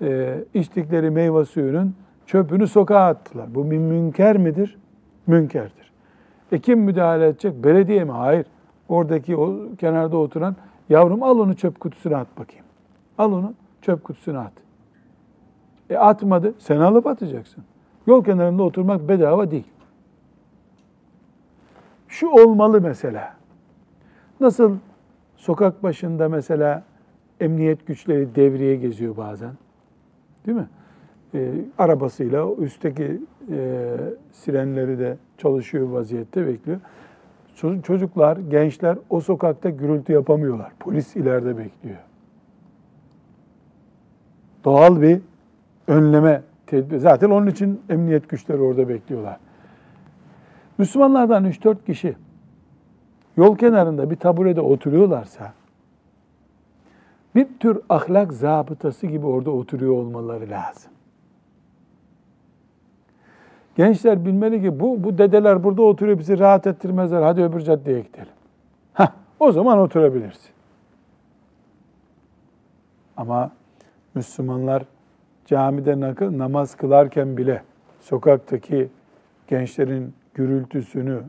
e, 0.03 0.39
içtikleri 0.55 1.11
meyve 1.11 1.45
suyunun 1.45 1.95
çöpünü 2.27 2.69
sokağa 2.69 3.07
attılar. 3.07 3.55
Bu 3.55 3.71
bir 3.71 3.79
münker 3.79 4.37
midir? 4.37 4.79
Münkerdir. 5.27 5.93
E 6.53 6.59
kim 6.59 6.81
müdahale 6.81 7.27
edecek? 7.27 7.65
Belediye 7.65 8.05
mi? 8.05 8.13
Hayır. 8.13 8.47
Oradaki 8.89 9.37
o 9.37 9.59
kenarda 9.79 10.17
oturan 10.17 10.57
yavrum 10.89 11.23
al 11.23 11.39
onu 11.39 11.57
çöp 11.57 11.81
kutusuna 11.81 12.17
at 12.17 12.39
bakayım. 12.39 12.65
Al 13.19 13.33
onu 13.33 13.55
çöp 13.83 14.05
kutusuna 14.05 14.41
at. 14.41 14.53
E 15.91 15.97
atmadı. 15.97 16.55
Sen 16.59 16.81
alıp 16.81 17.07
atacaksın. 17.07 17.65
Yol 18.07 18.25
kenarında 18.25 18.63
oturmak 18.63 19.09
bedava 19.09 19.51
değil. 19.51 19.67
Şu 22.09 22.29
olmalı 22.29 22.81
mesela. 22.81 23.35
Nasıl 24.41 24.77
sokak 25.37 25.83
başında 25.83 26.29
mesela 26.29 26.83
emniyet 27.45 27.87
güçleri 27.87 28.35
devriye 28.35 28.77
geziyor 28.77 29.17
bazen. 29.17 29.53
Değil 30.47 30.59
mi? 30.59 30.69
E, 31.35 31.51
arabasıyla 31.79 32.55
üstteki 32.59 33.21
e, 33.51 33.91
sirenleri 34.33 34.99
de 34.99 35.17
çalışıyor 35.39 35.89
vaziyette 35.89 36.47
bekliyor. 36.47 36.81
Çocuklar, 37.83 38.37
gençler 38.37 38.99
o 39.11 39.21
sokakta 39.21 39.71
gürültü 39.71 40.13
yapamıyorlar. 40.13 40.73
Polis 40.81 41.17
ileride 41.17 41.59
bekliyor. 41.59 41.99
Doğal 44.65 45.03
bir 45.03 45.21
önleme 45.87 46.43
tedbir. 46.67 46.99
Zaten 46.99 47.31
onun 47.31 47.47
için 47.47 47.81
emniyet 47.89 48.29
güçleri 48.29 48.61
orada 48.61 48.89
bekliyorlar. 48.89 49.39
Müslümanlardan 50.79 51.45
3-4 51.45 51.85
kişi 51.87 52.17
yol 53.37 53.57
kenarında 53.57 54.11
bir 54.11 54.17
taburede 54.17 54.61
oturuyorlarsa 54.61 55.53
bir 57.35 57.47
tür 57.61 57.81
ahlak 57.89 58.33
zabıtası 58.33 59.07
gibi 59.07 59.27
orada 59.27 59.51
oturuyor 59.51 59.93
olmaları 59.93 60.51
lazım. 60.51 60.93
Gençler 63.77 64.25
bilmeli 64.25 64.63
ki 64.63 64.81
bu, 64.81 65.05
bu 65.05 65.19
dedeler 65.19 65.65
burada 65.65 65.83
oturuyor 65.83 66.19
bizi 66.19 66.39
rahat 66.39 66.67
ettirmezler. 66.67 67.23
Hadi 67.23 67.43
öbür 67.43 67.61
caddeye 67.61 68.01
gidelim. 68.01 68.33
Heh, 68.95 69.09
o 69.41 69.53
zaman 69.53 69.79
oturabilirsin. 69.79 70.51
Ama 73.17 73.51
Müslümanlar 74.15 74.83
camide 75.47 76.15
namaz 76.39 76.75
kılarken 76.75 77.37
bile 77.37 77.63
sokaktaki 78.01 78.89
gençlerin 79.49 80.15
gürültüsünü 80.35 81.23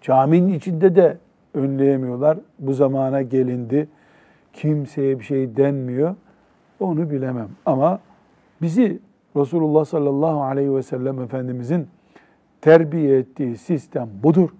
caminin 0.00 0.54
içinde 0.54 0.96
de 0.96 1.18
önleyemiyorlar. 1.54 2.38
Bu 2.58 2.72
zamana 2.72 3.22
gelindi. 3.22 3.88
Kimseye 4.52 5.18
bir 5.18 5.24
şey 5.24 5.56
denmiyor. 5.56 6.14
Onu 6.80 7.10
bilemem. 7.10 7.48
Ama 7.66 8.00
bizi 8.62 9.00
Resulullah 9.36 9.84
sallallahu 9.84 10.42
aleyhi 10.42 10.74
ve 10.74 10.82
sellem 10.82 11.20
Efendimizin 11.20 11.88
terbiye 12.60 13.18
ettiği 13.18 13.56
sistem 13.56 14.08
budur. 14.22 14.50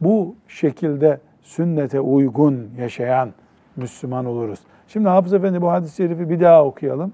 Bu 0.00 0.34
şekilde 0.48 1.20
sünnete 1.42 2.00
uygun 2.00 2.68
yaşayan 2.78 3.30
Müslüman 3.76 4.26
oluruz. 4.26 4.60
Şimdi 4.88 5.08
Hafız 5.08 5.32
Efendi 5.32 5.62
bu 5.62 5.70
hadis-i 5.70 5.96
şerifi 5.96 6.30
bir 6.30 6.40
daha 6.40 6.64
okuyalım. 6.64 7.12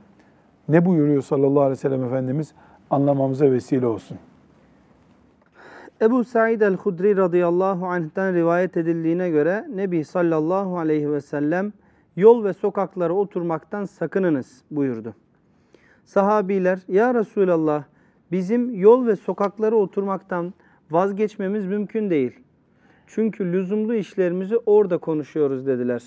Ne 0.68 0.84
buyuruyor 0.84 1.22
sallallahu 1.22 1.60
aleyhi 1.60 1.70
ve 1.70 1.76
sellem 1.76 2.04
Efendimiz 2.04 2.52
anlamamıza 2.90 3.50
vesile 3.50 3.86
olsun. 3.86 4.18
Ebu 6.02 6.24
Said 6.24 6.60
el-Hudri 6.60 7.16
radıyallahu 7.16 7.86
anh'ten 7.86 8.34
rivayet 8.34 8.76
edildiğine 8.76 9.30
göre 9.30 9.66
Nebi 9.74 10.04
sallallahu 10.04 10.78
aleyhi 10.78 11.12
ve 11.12 11.20
sellem 11.20 11.72
yol 12.16 12.44
ve 12.44 12.52
sokaklara 12.52 13.12
oturmaktan 13.12 13.84
sakınınız 13.84 14.62
buyurdu. 14.70 15.14
Sahabiler 16.04 16.78
ya 16.88 17.14
Resulallah 17.14 17.84
bizim 18.32 18.74
yol 18.74 19.06
ve 19.06 19.16
sokaklara 19.16 19.74
oturmaktan 19.76 20.54
vazgeçmemiz 20.90 21.66
mümkün 21.66 22.10
değil. 22.10 22.32
Çünkü 23.06 23.52
lüzumlu 23.52 23.94
işlerimizi 23.94 24.56
orada 24.66 24.98
konuşuyoruz 24.98 25.66
dediler. 25.66 26.02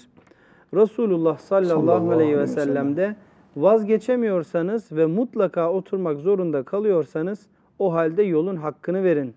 Resulullah 0.74 1.38
sallallahu, 1.38 1.68
sallallahu 1.70 2.12
aleyhi 2.12 2.38
ve 2.38 2.48
sellem 2.48 2.98
de 2.98 3.16
vazgeçemiyorsanız 3.56 4.92
ve 4.92 5.06
mutlaka 5.06 5.72
oturmak 5.72 6.20
zorunda 6.20 6.64
kalıyorsanız 6.64 7.48
o 7.80 7.94
halde 7.94 8.24
yolun 8.24 8.56
hakkını 8.56 9.04
verin 9.04 9.34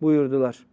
buyurdular. 0.00 0.66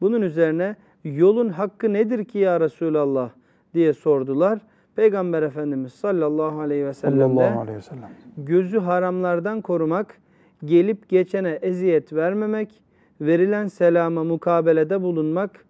Bunun 0.00 0.22
üzerine 0.22 0.76
yolun 1.04 1.48
hakkı 1.48 1.92
nedir 1.92 2.24
ki 2.24 2.38
ya 2.38 2.60
Resulallah 2.60 3.30
diye 3.74 3.92
sordular. 3.92 4.58
Peygamber 4.98 5.42
Efendimiz 5.42 5.92
sallallahu 5.92 6.60
aleyhi 6.60 6.86
ve 6.86 6.94
sellem 6.94 7.18
de 7.18 7.22
Sallallahu 7.22 7.60
aleyhi 7.60 7.78
ve 7.78 7.82
sellem. 7.82 8.10
gözü 8.36 8.78
haramlardan 8.78 9.60
korumak, 9.60 10.18
gelip 10.64 11.08
geçene 11.08 11.50
eziyet 11.50 12.12
vermemek, 12.12 12.82
verilen 13.20 13.66
selama 13.66 14.24
mukabelede 14.24 15.02
bulunmak, 15.02 15.64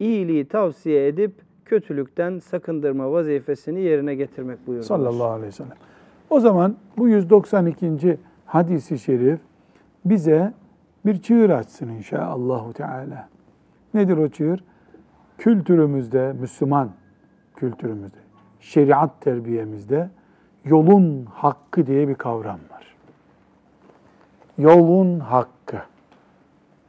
iyiliği 0.00 0.48
tavsiye 0.48 1.08
edip 1.08 1.32
kötülükten 1.64 2.38
sakındırma 2.38 3.12
vazifesini 3.12 3.80
yerine 3.80 4.14
getirmek 4.14 4.66
buyurdular. 4.66 4.86
Sallallahu 4.86 5.28
aleyhi 5.28 5.48
ve 5.48 5.52
sellem. 5.52 5.76
O 6.30 6.40
zaman 6.40 6.76
bu 6.98 7.08
192. 7.08 8.18
hadisi 8.46 8.98
şerif 8.98 9.40
bize 10.04 10.52
bir 11.06 11.22
çığır 11.22 11.50
açsın 11.50 11.88
inşallah 11.88 12.72
Teala. 12.72 13.28
Nedir 13.94 14.16
o 14.16 14.28
çığır? 14.28 14.64
Kültürümüzde, 15.38 16.32
Müslüman 16.40 16.90
kültürümüzde, 17.56 18.23
şeriat 18.64 19.20
terbiyemizde 19.20 20.08
yolun 20.64 21.26
hakkı 21.34 21.86
diye 21.86 22.08
bir 22.08 22.14
kavram 22.14 22.58
var. 22.70 22.94
Yolun 24.58 25.20
hakkı. 25.20 25.76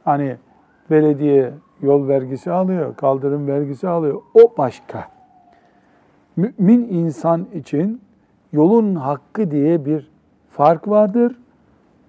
Hani 0.04 0.36
belediye 0.90 1.52
yol 1.82 2.08
vergisi 2.08 2.52
alıyor, 2.52 2.96
kaldırım 2.96 3.46
vergisi 3.46 3.88
alıyor. 3.88 4.22
O 4.34 4.54
başka. 4.58 5.08
Mümin 6.36 6.88
insan 6.90 7.46
için 7.54 8.00
yolun 8.52 8.94
hakkı 8.94 9.50
diye 9.50 9.84
bir 9.84 10.10
fark 10.50 10.88
vardır. 10.88 11.36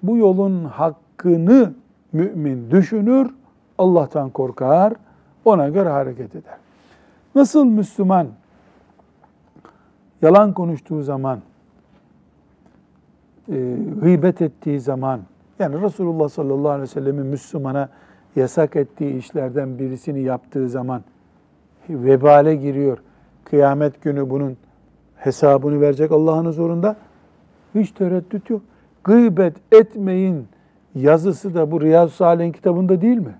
Bu 0.03 0.17
yolun 0.17 0.63
hakkını 0.63 1.73
mümin 2.13 2.71
düşünür, 2.71 3.35
Allah'tan 3.77 4.29
korkar, 4.29 4.93
ona 5.45 5.69
göre 5.69 5.89
hareket 5.89 6.35
eder. 6.35 6.57
Nasıl 7.35 7.65
Müslüman 7.65 8.27
yalan 10.21 10.53
konuştuğu 10.53 11.03
zaman, 11.03 11.39
e, 13.49 13.77
gıybet 14.01 14.41
ettiği 14.41 14.79
zaman, 14.79 15.21
yani 15.59 15.81
Resulullah 15.81 16.29
sallallahu 16.29 16.69
aleyhi 16.69 16.81
ve 16.81 16.87
sellemin 16.87 17.25
Müslümana 17.25 17.89
yasak 18.35 18.75
ettiği 18.75 19.17
işlerden 19.17 19.79
birisini 19.79 20.21
yaptığı 20.21 20.69
zaman 20.69 21.01
vebale 21.89 22.55
giriyor. 22.55 22.97
Kıyamet 23.43 24.01
günü 24.01 24.29
bunun 24.29 24.57
hesabını 25.15 25.81
verecek 25.81 26.11
Allah'ın 26.11 26.45
huzurunda. 26.45 26.95
Hiç 27.75 27.91
tereddüt 27.91 28.49
yok. 28.49 28.61
Gıybet 29.03 29.53
etmeyin 29.71 30.47
yazısı 30.95 31.55
da 31.55 31.71
bu 31.71 31.81
Riyazu 31.81 32.13
Salih'in 32.13 32.51
kitabında 32.51 33.01
değil 33.01 33.17
mi? 33.17 33.35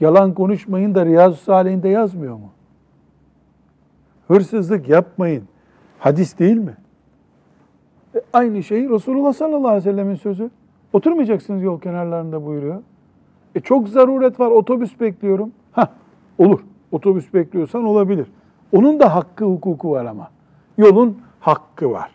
Yalan 0.00 0.34
konuşmayın 0.34 0.94
da 0.94 1.06
Riyazu 1.06 1.36
Salih'inde 1.36 1.88
yazmıyor 1.88 2.34
mu? 2.34 2.50
Hırsızlık 4.28 4.88
yapmayın. 4.88 5.44
Hadis 5.98 6.38
değil 6.38 6.56
mi? 6.56 6.76
E, 8.14 8.20
aynı 8.32 8.62
şey 8.62 8.88
Resulullah 8.88 9.32
sallallahu 9.32 9.68
aleyhi 9.68 9.86
ve 9.86 9.90
sellemin 9.90 10.14
sözü. 10.14 10.50
Oturmayacaksınız 10.92 11.62
yol 11.62 11.80
kenarlarında 11.80 12.46
buyuruyor. 12.46 12.82
E 13.54 13.60
çok 13.60 13.88
zaruret 13.88 14.40
var, 14.40 14.50
otobüs 14.50 15.00
bekliyorum. 15.00 15.52
Ha 15.72 15.88
olur. 16.38 16.60
Otobüs 16.92 17.34
bekliyorsan 17.34 17.84
olabilir. 17.84 18.26
Onun 18.72 19.00
da 19.00 19.14
hakkı, 19.14 19.44
hukuku 19.44 19.90
var 19.90 20.04
ama. 20.04 20.30
Yolun 20.78 21.18
hakkı 21.40 21.90
var. 21.90 22.10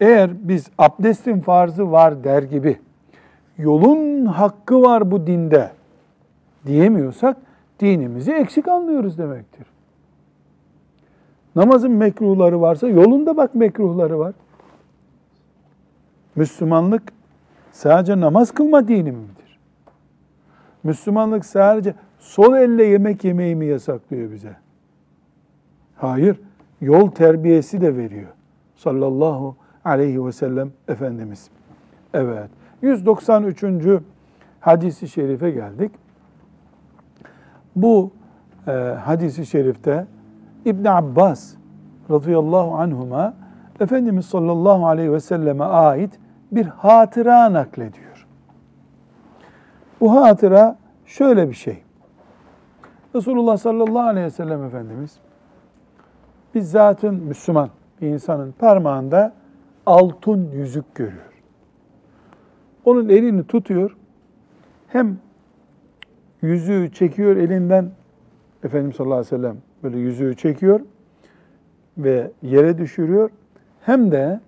Eğer 0.00 0.30
biz 0.48 0.70
abdestin 0.78 1.40
farzı 1.40 1.92
var 1.92 2.24
der 2.24 2.42
gibi 2.42 2.78
yolun 3.58 4.26
hakkı 4.26 4.82
var 4.82 5.10
bu 5.10 5.26
dinde 5.26 5.70
diyemiyorsak 6.66 7.36
dinimizi 7.80 8.32
eksik 8.32 8.68
anlıyoruz 8.68 9.18
demektir. 9.18 9.66
Namazın 11.56 11.92
mekruhları 11.92 12.60
varsa 12.60 12.88
yolunda 12.88 13.36
bak 13.36 13.54
mekruhları 13.54 14.18
var. 14.18 14.34
Müslümanlık 16.36 17.02
sadece 17.72 18.20
namaz 18.20 18.50
kılma 18.50 18.88
dini 18.88 19.12
midir? 19.12 19.58
Müslümanlık 20.82 21.44
sadece 21.44 21.94
sol 22.18 22.54
elle 22.54 22.84
yemek 22.84 23.24
yemeyi 23.24 23.56
mi 23.56 23.66
yasaklıyor 23.66 24.32
bize? 24.32 24.56
Hayır, 25.96 26.40
yol 26.80 27.10
terbiyesi 27.10 27.80
de 27.80 27.96
veriyor. 27.96 28.28
Sallallahu 28.76 29.56
aleyhi 29.84 30.26
ve 30.26 30.32
sellem 30.32 30.72
Efendimiz. 30.88 31.50
Evet, 32.14 32.50
193. 32.82 33.64
hadisi 34.60 35.08
şerife 35.08 35.50
geldik. 35.50 35.92
Bu 37.76 38.10
e, 38.66 38.70
hadisi 39.04 39.46
şerifte 39.46 40.06
İbn 40.64 40.84
Abbas 40.84 41.54
radıyallahu 42.10 42.74
anhuma 42.74 43.34
Efendimiz 43.80 44.26
sallallahu 44.26 44.86
aleyhi 44.86 45.12
ve 45.12 45.20
selleme 45.20 45.64
ait 45.64 46.18
bir 46.52 46.66
hatıra 46.66 47.52
naklediyor. 47.52 48.26
Bu 50.00 50.14
hatıra 50.14 50.76
şöyle 51.06 51.48
bir 51.48 51.54
şey. 51.54 51.82
Resulullah 53.14 53.56
sallallahu 53.56 54.00
aleyhi 54.00 54.26
ve 54.26 54.30
sellem 54.30 54.64
Efendimiz 54.64 55.18
bizzatın 56.54 57.14
Müslüman 57.14 57.68
bir 58.00 58.08
insanın 58.08 58.52
parmağında 58.52 59.32
altın 59.86 60.50
yüzük 60.52 60.94
görüyor. 60.94 61.42
Onun 62.84 63.08
elini 63.08 63.46
tutuyor. 63.46 63.96
Hem 64.88 65.18
yüzüğü 66.42 66.92
çekiyor 66.92 67.36
elinden 67.36 67.90
Efendimiz 68.64 68.96
sallallahu 68.96 69.18
aleyhi 69.18 69.34
ve 69.34 69.36
sellem 69.36 69.56
böyle 69.84 69.98
yüzüğü 69.98 70.36
çekiyor 70.36 70.80
ve 71.98 72.30
yere 72.42 72.78
düşürüyor. 72.78 73.30
Hem 73.80 74.10
de 74.12 74.40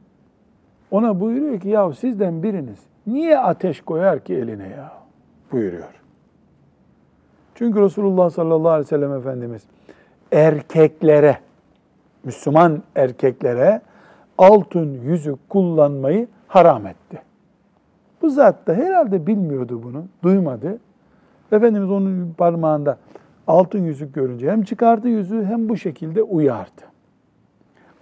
ona 0.91 1.21
buyuruyor 1.21 1.61
ki 1.61 1.69
ya 1.69 1.93
sizden 1.93 2.43
biriniz 2.43 2.79
niye 3.07 3.39
ateş 3.39 3.81
koyar 3.81 4.21
ki 4.25 4.35
eline 4.35 4.69
ya 4.69 4.93
buyuruyor. 5.53 5.89
Çünkü 7.55 7.81
Resulullah 7.81 8.31
sallallahu 8.31 8.71
aleyhi 8.71 8.85
ve 8.85 8.89
sellem 8.89 9.13
Efendimiz 9.13 9.63
erkeklere, 10.33 11.39
Müslüman 12.25 12.83
erkeklere 12.97 13.81
altın 14.39 15.01
yüzük 15.05 15.49
kullanmayı 15.49 16.29
haram 16.49 16.87
etti. 16.87 17.23
Bu 18.23 18.31
zat 18.31 18.67
da 18.67 18.75
herhalde 18.75 19.27
bilmiyordu 19.27 19.81
bunu, 19.83 20.05
duymadı. 20.23 20.79
Efendimiz 21.53 21.91
onun 21.91 22.35
parmağında 22.39 22.99
altın 23.47 23.85
yüzük 23.85 24.15
görünce 24.15 24.51
hem 24.51 24.63
çıkardı 24.63 25.09
yüzüğü 25.09 25.45
hem 25.45 25.69
bu 25.69 25.77
şekilde 25.77 26.23
uyardı. 26.23 26.83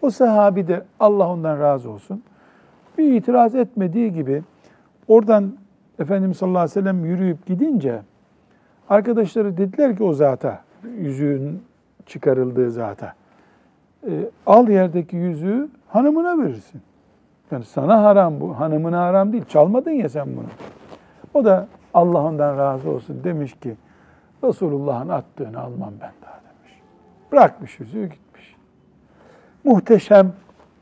O 0.03 0.11
sahabi 0.11 0.69
de 0.69 0.85
Allah 1.01 1.29
ondan 1.29 1.61
razı 1.61 1.91
olsun 1.91 2.23
bir 2.99 3.13
itiraz 3.13 3.55
etmediği 3.55 4.13
gibi 4.13 4.43
oradan 5.09 5.53
Efendimiz 5.99 6.37
sallallahu 6.37 6.59
aleyhi 6.59 6.79
ve 6.79 6.81
sellem 6.81 7.05
yürüyüp 7.05 7.47
gidince 7.47 8.03
arkadaşları 8.89 9.57
dediler 9.57 9.97
ki 9.97 10.05
o 10.05 10.13
zata, 10.13 10.61
yüzüğün 10.99 11.63
çıkarıldığı 12.07 12.71
zata, 12.71 13.15
e, 14.09 14.31
al 14.47 14.69
yerdeki 14.69 15.17
yüzüğü 15.17 15.69
hanımına 15.89 16.39
verirsin. 16.39 16.81
Yani 17.51 17.65
sana 17.65 18.03
haram 18.03 18.41
bu, 18.41 18.61
hanımına 18.61 19.01
haram 19.01 19.33
değil. 19.33 19.45
Çalmadın 19.49 19.91
ya 19.91 20.09
sen 20.09 20.27
bunu. 20.27 20.47
O 21.35 21.45
da 21.45 21.67
Allah 21.95 22.23
ondan 22.23 22.59
razı 22.59 22.91
olsun 22.91 23.25
demiş 23.25 23.55
ki 23.55 23.77
Resulullah'ın 24.45 25.09
attığını 25.09 25.61
almam 25.61 25.93
ben 26.01 26.13
daha 26.23 26.41
demiş. 26.41 26.81
Bırakmış 27.33 27.81
yüzüğü 27.81 28.03
gitmiş. 28.07 28.57
Muhteşem 29.65 30.33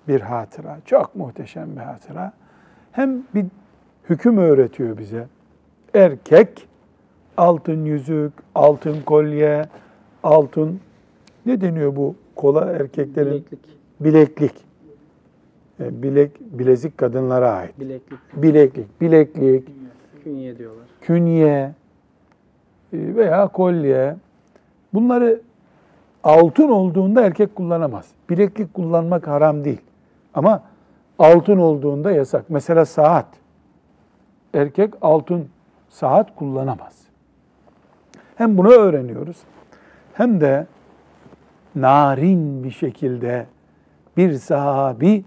bir 0.08 0.20
hatıra, 0.20 0.78
çok 0.84 1.16
muhteşem 1.16 1.76
bir 1.76 1.80
hatıra. 1.80 2.32
Hem 2.92 3.22
bir 3.34 3.46
hüküm 4.10 4.38
öğretiyor 4.38 4.98
bize. 4.98 5.26
Erkek 5.94 6.68
altın 7.36 7.84
yüzük, 7.84 8.32
altın 8.54 9.02
kolye, 9.02 9.64
altın 10.22 10.80
ne 11.46 11.60
deniyor 11.60 11.96
bu 11.96 12.14
kola 12.36 12.64
erkeklerin? 12.72 13.30
Bileklik. 13.30 13.60
Bileklik. 14.00 14.54
E, 15.80 16.02
Bilek, 16.02 16.30
bilezik 16.40 16.98
kadınlara 16.98 17.52
ait. 17.52 17.80
Bileklik. 17.80 18.18
Bileklik, 18.34 19.00
bileklik, 19.00 19.68
Künye 20.24 20.58
diyorlar. 20.58 20.84
künye 21.00 21.72
veya 22.92 23.48
kolye. 23.48 24.16
Bunları 24.94 25.40
altın 26.24 26.68
olduğunda 26.68 27.22
erkek 27.22 27.56
kullanamaz. 27.56 28.08
Bileklik 28.30 28.74
kullanmak 28.74 29.26
haram 29.26 29.64
değil. 29.64 29.80
Ama 30.34 30.62
altın 31.18 31.58
olduğunda 31.58 32.12
yasak. 32.12 32.44
Mesela 32.48 32.84
saat. 32.84 33.26
Erkek 34.54 34.94
altın 35.02 35.48
saat 35.88 36.36
kullanamaz. 36.36 37.02
Hem 38.36 38.58
bunu 38.58 38.68
öğreniyoruz 38.68 39.36
hem 40.14 40.40
de 40.40 40.66
narin 41.74 42.64
bir 42.64 42.70
şekilde 42.70 43.46
bir 44.16 44.32
sahabi 44.32 45.24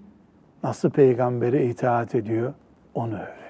nasıl 0.64 0.90
peygambere 0.90 1.66
itaat 1.66 2.16
ediyor 2.16 2.54
onu 2.94 3.14
öğreniyoruz. 3.14 3.45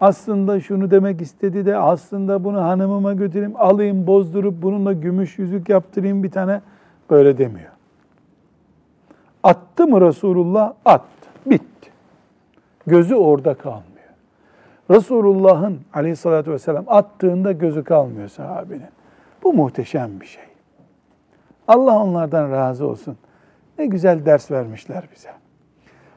Aslında 0.00 0.60
şunu 0.60 0.90
demek 0.90 1.20
istedi 1.20 1.66
de 1.66 1.76
aslında 1.76 2.44
bunu 2.44 2.62
hanımıma 2.62 3.14
götüreyim, 3.14 3.54
alayım, 3.56 4.06
bozdurup 4.06 4.62
bununla 4.62 4.92
gümüş 4.92 5.38
yüzük 5.38 5.68
yaptırayım 5.68 6.22
bir 6.22 6.30
tane 6.30 6.60
böyle 7.10 7.38
demiyor. 7.38 7.70
Attı 9.42 9.86
mı 9.86 10.00
Resulullah? 10.00 10.72
Attı. 10.84 11.28
Bitti. 11.46 11.90
Gözü 12.86 13.14
orada 13.14 13.54
kalmıyor. 13.54 13.90
Resulullah'ın 14.90 15.80
aleyhissalatü 15.94 16.50
vesselam 16.50 16.84
attığında 16.86 17.52
gözü 17.52 17.84
kalmıyor 17.84 18.28
sahabenin. 18.28 18.88
Bu 19.42 19.52
muhteşem 19.52 20.20
bir 20.20 20.26
şey. 20.26 20.44
Allah 21.68 22.02
onlardan 22.02 22.50
razı 22.50 22.86
olsun. 22.86 23.16
Ne 23.78 23.86
güzel 23.86 24.26
ders 24.26 24.50
vermişler 24.50 25.04
bize. 25.14 25.30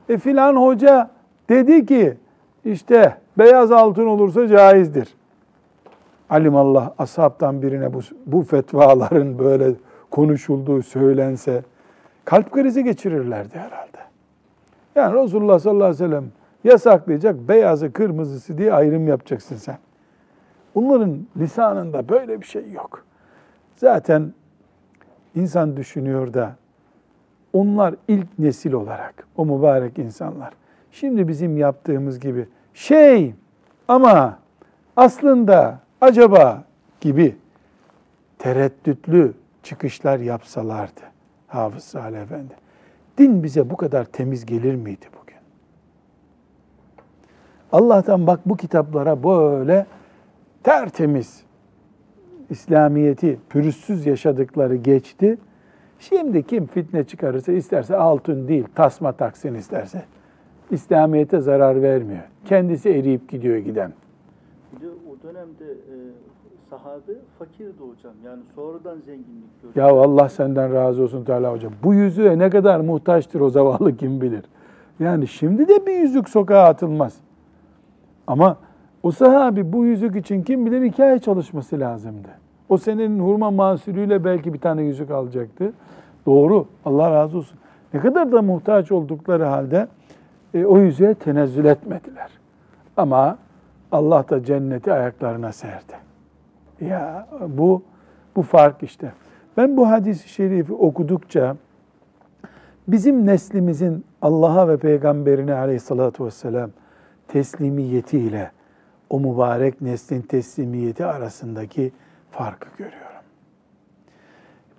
E 0.09 0.17
filan 0.17 0.55
hoca 0.55 1.09
dedi 1.49 1.85
ki 1.85 2.17
işte 2.65 3.17
beyaz 3.37 3.71
altın 3.71 4.05
olursa 4.05 4.47
caizdir. 4.47 5.13
Alimallah 6.29 6.91
ashabtan 6.97 7.61
birine 7.61 7.93
bu, 7.93 7.99
bu 8.25 8.43
fetvaların 8.43 9.39
böyle 9.39 9.73
konuşulduğu 10.11 10.81
söylense 10.81 11.63
kalp 12.25 12.51
krizi 12.51 12.83
geçirirlerdi 12.83 13.57
herhalde. 13.57 13.97
Yani 14.95 15.23
Resulullah 15.23 15.59
sallallahu 15.59 15.83
aleyhi 15.83 16.03
ve 16.03 16.07
sellem 16.07 16.25
yasaklayacak 16.63 17.35
beyazı 17.35 17.93
kırmızısı 17.93 18.57
diye 18.57 18.73
ayrım 18.73 19.07
yapacaksın 19.07 19.55
sen. 19.55 19.77
Bunların 20.75 21.17
lisanında 21.37 22.09
böyle 22.09 22.41
bir 22.41 22.45
şey 22.45 22.71
yok. 22.71 23.05
Zaten 23.75 24.33
insan 25.35 25.77
düşünüyor 25.77 26.33
da 26.33 26.55
onlar 27.53 27.95
ilk 28.07 28.39
nesil 28.39 28.73
olarak 28.73 29.27
o 29.37 29.45
mübarek 29.45 29.99
insanlar. 29.99 30.53
Şimdi 30.91 31.27
bizim 31.27 31.57
yaptığımız 31.57 32.19
gibi 32.19 32.47
şey 32.73 33.33
ama 33.87 34.39
aslında 34.95 35.79
acaba 36.01 36.63
gibi 37.01 37.35
tereddütlü 38.39 39.33
çıkışlar 39.63 40.19
yapsalardı 40.19 41.01
Hafız 41.47 41.83
Salih 41.83 42.21
Efendi. 42.21 42.53
Din 43.17 43.43
bize 43.43 43.69
bu 43.69 43.77
kadar 43.77 44.05
temiz 44.05 44.45
gelir 44.45 44.75
miydi 44.75 45.05
bugün? 45.21 45.37
Allah'tan 47.71 48.27
bak 48.27 48.39
bu 48.45 48.57
kitaplara 48.57 49.23
böyle 49.23 49.85
tertemiz 50.63 51.43
İslamiyeti 52.49 53.39
pürüzsüz 53.49 54.05
yaşadıkları 54.05 54.75
geçti. 54.75 55.37
Şimdi 55.99 56.47
kim 56.47 56.67
fitne 56.67 57.03
çıkarırsa 57.03 57.51
isterse 57.51 57.95
altın 57.95 58.47
değil 58.47 58.65
tasma 58.75 59.11
taksın 59.11 59.53
isterse. 59.53 60.03
İslamiyete 60.71 61.39
zarar 61.39 61.81
vermiyor. 61.81 62.23
Kendisi 62.45 62.89
eriyip 62.89 63.29
gidiyor 63.29 63.57
giden. 63.57 63.93
Bir 64.75 64.81
de 64.81 64.89
o 64.89 65.27
dönemde 65.27 65.65
e, 65.65 65.95
sahabe 66.69 67.13
fakirdi 67.39 67.79
hocam. 67.79 68.13
Yani 68.25 68.41
sonradan 68.55 68.97
zenginlik 68.99 69.61
gördü. 69.63 69.79
Ya 69.79 69.85
Allah 69.85 70.29
senden 70.29 70.73
razı 70.73 71.03
olsun 71.03 71.23
Teala 71.23 71.51
hocam. 71.53 71.73
Bu 71.83 71.93
yüzüğe 71.93 72.39
ne 72.39 72.49
kadar 72.49 72.79
muhtaçtır 72.79 73.39
o 73.39 73.49
zavallı 73.49 73.97
kim 73.97 74.21
bilir. 74.21 74.43
Yani 74.99 75.27
şimdi 75.27 75.67
de 75.67 75.85
bir 75.85 75.93
yüzük 75.93 76.29
sokağa 76.29 76.63
atılmaz. 76.63 77.17
Ama 78.27 78.57
o 79.03 79.11
sahabi 79.11 79.73
bu 79.73 79.85
yüzük 79.85 80.15
için 80.15 80.43
kim 80.43 80.65
bilir 80.65 80.81
iki 80.81 81.03
ay 81.03 81.19
çalışması 81.19 81.79
lazımdı. 81.79 82.27
O 82.69 82.77
senenin 82.77 83.19
hurma 83.19 83.51
mahsulüyle 83.51 84.23
belki 84.23 84.53
bir 84.53 84.59
tane 84.59 84.83
yüzük 84.83 85.11
alacaktı. 85.11 85.73
Doğru. 86.25 86.65
Allah 86.85 87.11
razı 87.11 87.37
olsun. 87.37 87.57
Ne 87.93 87.99
kadar 87.99 88.31
da 88.31 88.41
muhtaç 88.41 88.91
oldukları 88.91 89.43
halde 89.43 89.87
e, 90.53 90.65
o 90.65 90.79
yüzüğe 90.79 91.13
tenezzül 91.13 91.65
etmediler. 91.65 92.29
Ama 92.97 93.37
Allah 93.91 94.25
da 94.29 94.43
cenneti 94.43 94.93
ayaklarına 94.93 95.51
serdi. 95.51 95.93
Ya 96.81 97.27
bu 97.47 97.83
bu 98.35 98.41
fark 98.41 98.83
işte. 98.83 99.11
Ben 99.57 99.77
bu 99.77 99.89
hadis-i 99.89 100.29
şerifi 100.29 100.73
okudukça 100.73 101.55
bizim 102.87 103.25
neslimizin 103.25 104.05
Allah'a 104.21 104.67
ve 104.67 104.77
peygamberine 104.77 105.53
aleyhissalatu 105.53 106.25
vesselam 106.25 106.69
teslimiyetiyle 107.27 108.51
o 109.09 109.19
mübarek 109.19 109.81
neslin 109.81 110.21
teslimiyeti 110.21 111.05
arasındaki 111.05 111.91
farkı 112.31 112.69
görüyorum. 112.77 113.03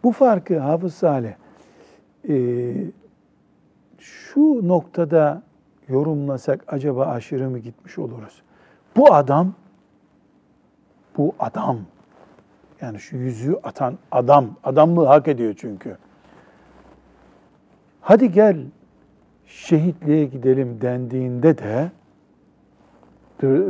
Bu 0.05 0.13
farkı 0.13 0.59
Hafız 0.59 0.95
Salih 0.95 1.33
e, 2.29 2.75
şu 3.99 4.69
noktada 4.69 5.43
yorumlasak 5.89 6.65
acaba 6.73 7.07
aşırı 7.07 7.51
mı 7.51 7.59
gitmiş 7.59 7.99
oluruz? 7.99 8.43
Bu 8.97 9.15
adam, 9.15 9.55
bu 11.17 11.35
adam, 11.39 11.79
yani 12.81 13.01
şu 13.01 13.17
yüzüğü 13.17 13.57
atan 13.63 13.99
adam, 14.11 14.57
adamlığı 14.65 15.07
hak 15.07 15.29
ediyor 15.29 15.55
çünkü. 15.59 15.97
Hadi 18.01 18.33
gel 18.33 18.67
şehitliğe 19.47 20.25
gidelim 20.25 20.81
dendiğinde 20.81 21.59
de 21.59 21.91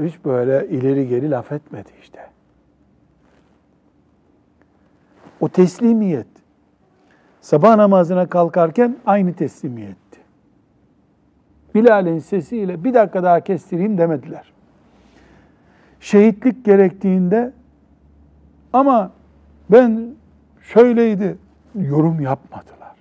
hiç 0.07 0.25
böyle 0.25 0.69
ileri 0.69 1.09
geri 1.09 1.31
laf 1.31 1.53
etmedi 1.53 1.91
işte. 2.03 2.31
O 5.41 5.49
teslimiyet. 5.49 6.27
Sabah 7.41 7.77
namazına 7.77 8.27
kalkarken 8.27 8.97
aynı 9.07 9.35
teslimiyetti. 9.35 10.04
Bilal'in 11.75 12.19
sesiyle 12.19 12.85
bir 12.85 12.95
dakika 12.95 13.23
daha 13.23 13.41
kestireyim 13.41 13.99
demediler. 13.99 14.53
Şehitlik 16.01 16.65
gerektiğinde 16.65 17.53
ama 18.73 19.11
ben 19.71 20.07
şöyleydi 20.61 21.39
yorum 21.75 22.21
yapmadılar. 22.21 22.95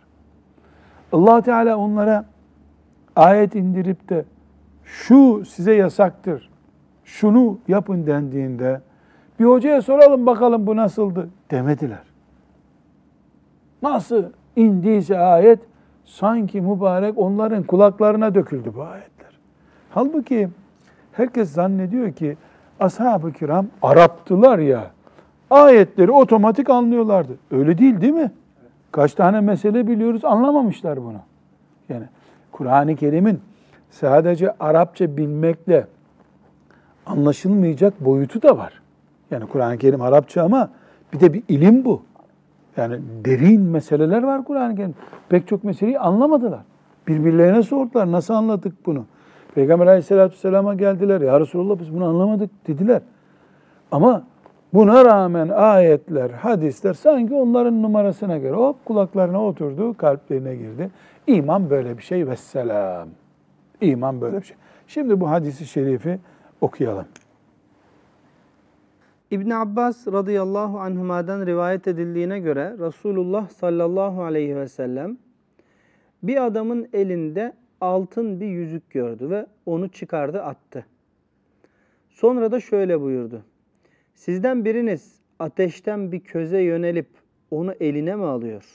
allah 1.11 1.41
Teala 1.41 1.77
onlara 1.77 2.25
ayet 3.15 3.55
indirip 3.55 4.09
de 4.09 4.25
şu 4.83 5.45
size 5.45 5.73
yasaktır, 5.73 6.49
şunu 7.03 7.59
yapın 7.67 8.07
dendiğinde 8.07 8.81
bir 9.39 9.45
hocaya 9.45 9.81
soralım 9.81 10.25
bakalım 10.25 10.67
bu 10.67 10.75
nasıldı 10.75 11.29
demediler. 11.51 12.03
Nasıl 13.81 14.23
indiyse 14.55 15.17
ayet 15.17 15.59
sanki 16.05 16.61
mübarek 16.61 17.17
onların 17.17 17.63
kulaklarına 17.63 18.35
döküldü 18.35 18.71
bu 18.75 18.83
ayetler. 18.83 19.31
Halbuki 19.89 20.49
herkes 21.11 21.51
zannediyor 21.51 22.11
ki 22.11 22.37
ashab-ı 22.79 23.31
kiram 23.31 23.67
Araptılar 23.81 24.59
ya 24.59 24.91
ayetleri 25.49 26.11
otomatik 26.11 26.69
anlıyorlardı. 26.69 27.37
Öyle 27.51 27.77
değil 27.77 28.01
değil 28.01 28.13
mi? 28.13 28.31
Kaç 28.91 29.13
tane 29.13 29.41
mesele 29.41 29.87
biliyoruz 29.87 30.25
anlamamışlar 30.25 31.03
bunu. 31.03 31.19
Yani 31.89 32.05
Kur'an-ı 32.51 32.95
Kerim'in 32.95 33.41
sadece 33.91 34.53
Arapça 34.59 35.17
bilmekle 35.17 35.87
anlaşılmayacak 37.05 38.05
boyutu 38.05 38.41
da 38.41 38.57
var. 38.57 38.81
Yani 39.31 39.45
Kur'an-ı 39.45 39.77
Kerim 39.77 40.01
Arapça 40.01 40.43
ama 40.43 40.69
bir 41.13 41.19
de 41.19 41.33
bir 41.33 41.43
ilim 41.47 41.85
bu. 41.85 42.03
Yani 42.77 42.99
derin 43.25 43.61
meseleler 43.61 44.23
var 44.23 44.43
Kur'an-ı 44.43 44.75
Kerim. 44.75 44.95
Pek 45.29 45.47
çok 45.47 45.63
meseleyi 45.63 45.99
anlamadılar. 45.99 46.61
Birbirlerine 47.07 47.63
sordular. 47.63 48.11
Nasıl 48.11 48.33
anladık 48.33 48.85
bunu? 48.85 49.05
Peygamber 49.55 49.87
aleyhissalatü 49.87 50.33
vesselam'a 50.33 50.73
geldiler. 50.73 51.21
Ya 51.21 51.39
Resulallah 51.39 51.79
biz 51.79 51.93
bunu 51.93 52.05
anlamadık 52.05 52.67
dediler. 52.67 53.01
Ama 53.91 54.23
buna 54.73 55.05
rağmen 55.05 55.49
ayetler, 55.49 56.29
hadisler 56.29 56.93
sanki 56.93 57.33
onların 57.33 57.81
numarasına 57.83 58.37
göre 58.37 58.55
hop 58.55 58.85
kulaklarına 58.85 59.45
oturdu, 59.45 59.97
kalplerine 59.97 60.55
girdi. 60.55 60.89
İman 61.27 61.69
böyle 61.69 61.97
bir 61.97 62.03
şey. 62.03 62.27
Vesselam. 62.27 63.07
İman 63.81 64.21
böyle 64.21 64.37
bir 64.37 64.45
şey. 64.45 64.57
Şimdi 64.87 65.19
bu 65.19 65.29
hadisi 65.29 65.65
şerifi 65.65 66.19
okuyalım. 66.61 67.05
İbn 69.33 69.49
Abbas 69.49 70.07
radıyallahu 70.07 70.79
anhuma'dan 70.79 71.45
rivayet 71.45 71.87
edildiğine 71.87 72.39
göre 72.39 72.75
Resulullah 72.79 73.49
sallallahu 73.49 74.23
aleyhi 74.23 74.55
ve 74.55 74.67
sellem 74.67 75.17
bir 76.23 76.45
adamın 76.45 76.89
elinde 76.93 77.53
altın 77.81 78.39
bir 78.39 78.45
yüzük 78.45 78.89
gördü 78.89 79.29
ve 79.29 79.45
onu 79.65 79.89
çıkardı 79.89 80.41
attı. 80.43 80.85
Sonra 82.09 82.51
da 82.51 82.59
şöyle 82.59 83.01
buyurdu. 83.01 83.41
Sizden 84.15 84.65
biriniz 84.65 85.21
ateşten 85.39 86.11
bir 86.11 86.19
köze 86.19 86.61
yönelip 86.61 87.07
onu 87.51 87.73
eline 87.79 88.15
mi 88.15 88.25
alıyor? 88.25 88.65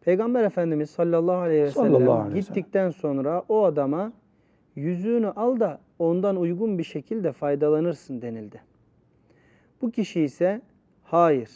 Peygamber 0.00 0.44
Efendimiz 0.44 0.90
sallallahu 0.90 1.36
aleyhi 1.36 1.62
ve 1.62 1.70
sellem 1.70 1.92
Sallallahu 1.92 2.12
aleyhi 2.12 2.34
ve 2.36 2.42
sellem. 2.42 2.54
gittikten 2.54 2.90
sonra 2.90 3.42
o 3.48 3.64
adama 3.64 4.12
yüzüğünü 4.76 5.28
al 5.28 5.60
da 5.60 5.80
ondan 5.98 6.36
uygun 6.36 6.78
bir 6.78 6.84
şekilde 6.84 7.32
faydalanırsın 7.32 8.22
denildi. 8.22 8.71
Bu 9.82 9.90
kişi 9.90 10.20
ise 10.20 10.60
hayır 11.04 11.50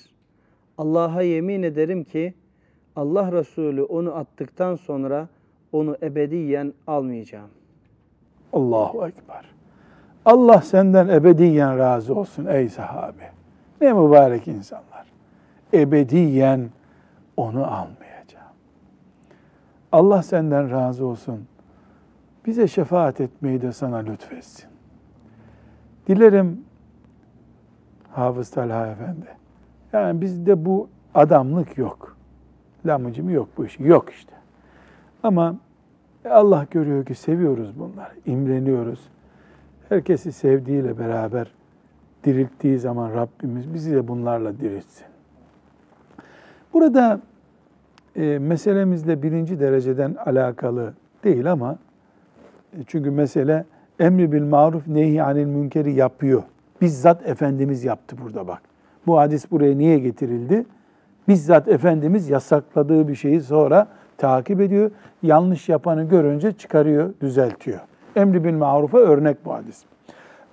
Allah'a 0.79 1.23
yemin 1.23 1.62
ederim 1.62 2.05
ki 2.05 2.35
Allah 2.97 3.33
Resulü 3.33 3.83
onu 3.83 4.15
attıktan 4.15 4.75
sonra 4.75 5.29
onu 5.73 5.97
ebediyen 6.03 6.73
almayacağım. 6.87 7.51
Allahu 8.53 9.07
Ekber. 9.07 9.45
Allah 10.25 10.61
senden 10.61 11.09
ebediyen 11.09 11.79
razı 11.79 12.15
olsun 12.15 12.47
ey 12.47 12.69
sahabe. 12.69 13.31
Ne 13.81 13.93
mübarek 13.93 14.49
insanlar. 14.49 15.07
Ebediyen 15.75 16.71
onu 17.37 17.65
almayacağım. 17.65 18.53
Allah 19.93 20.23
senden 20.23 20.71
razı 20.71 21.07
olsun. 21.07 21.47
Bize 22.47 22.69
şefaat 22.69 23.21
etmeyi 23.21 23.62
de 23.62 23.73
sana 23.73 23.97
lütfetsin. 23.97 24.71
Dilerim 26.07 26.65
Hafız 28.16 28.50
Talha 28.50 28.87
Efendi. 28.87 29.26
Yani 29.92 30.20
bizde 30.20 30.64
bu 30.64 30.88
adamlık 31.14 31.79
yok. 31.79 32.16
Lamıcım 32.87 33.31
yok 33.31 33.48
bu 33.57 33.66
iş. 33.66 33.81
Yok 33.81 34.11
işte. 34.11 34.33
Ama 35.22 35.57
Allah 36.31 36.66
görüyor 36.70 37.05
ki 37.05 37.14
seviyoruz 37.14 37.79
bunları. 37.79 38.12
imreniyoruz. 38.26 39.00
Herkesi 39.88 40.33
sevdiğiyle 40.33 40.98
beraber 40.98 41.50
dirilttiği 42.24 42.79
zaman 42.79 43.14
Rabbimiz 43.14 43.74
bizi 43.74 43.94
de 43.94 44.09
bunlarla 44.09 44.61
diriltsin. 44.61 45.07
Burada 46.72 47.20
e, 48.16 48.38
meselemizle 48.38 49.22
birinci 49.22 49.61
dereceden 49.61 50.16
alakalı 50.26 50.94
değil 51.24 51.52
ama 51.52 51.79
e, 52.72 52.79
çünkü 52.87 53.11
mesele 53.11 53.64
emri 54.00 54.33
bil 54.33 54.42
maruf 54.42 54.87
nehi 54.88 55.22
anil 55.22 55.46
münkeri 55.46 55.92
yapıyor. 55.92 56.42
Bizzat 56.81 57.29
Efendimiz 57.29 57.85
yaptı 57.85 58.17
burada 58.23 58.49
bak. 58.49 58.62
Bu 59.07 59.19
hadis 59.19 59.51
buraya 59.51 59.79
niye 59.79 59.99
getirildi? 59.99 60.67
Bizzat 61.29 61.69
Efendimiz 61.69 62.31
yasakladığı 62.31 63.09
bir 63.09 63.15
şeyi 63.15 63.41
sonra 63.41 63.89
takip 64.19 64.61
ediyor. 64.61 64.91
Yanlış 65.23 65.69
yapanı 65.69 66.05
görünce 66.09 66.53
çıkarıyor, 66.53 67.15
düzeltiyor. 67.21 67.81
Emri 68.17 68.45
bil 68.45 68.55
marufa 68.55 68.99
örnek 68.99 69.45
bu 69.45 69.55
hadis. 69.55 69.85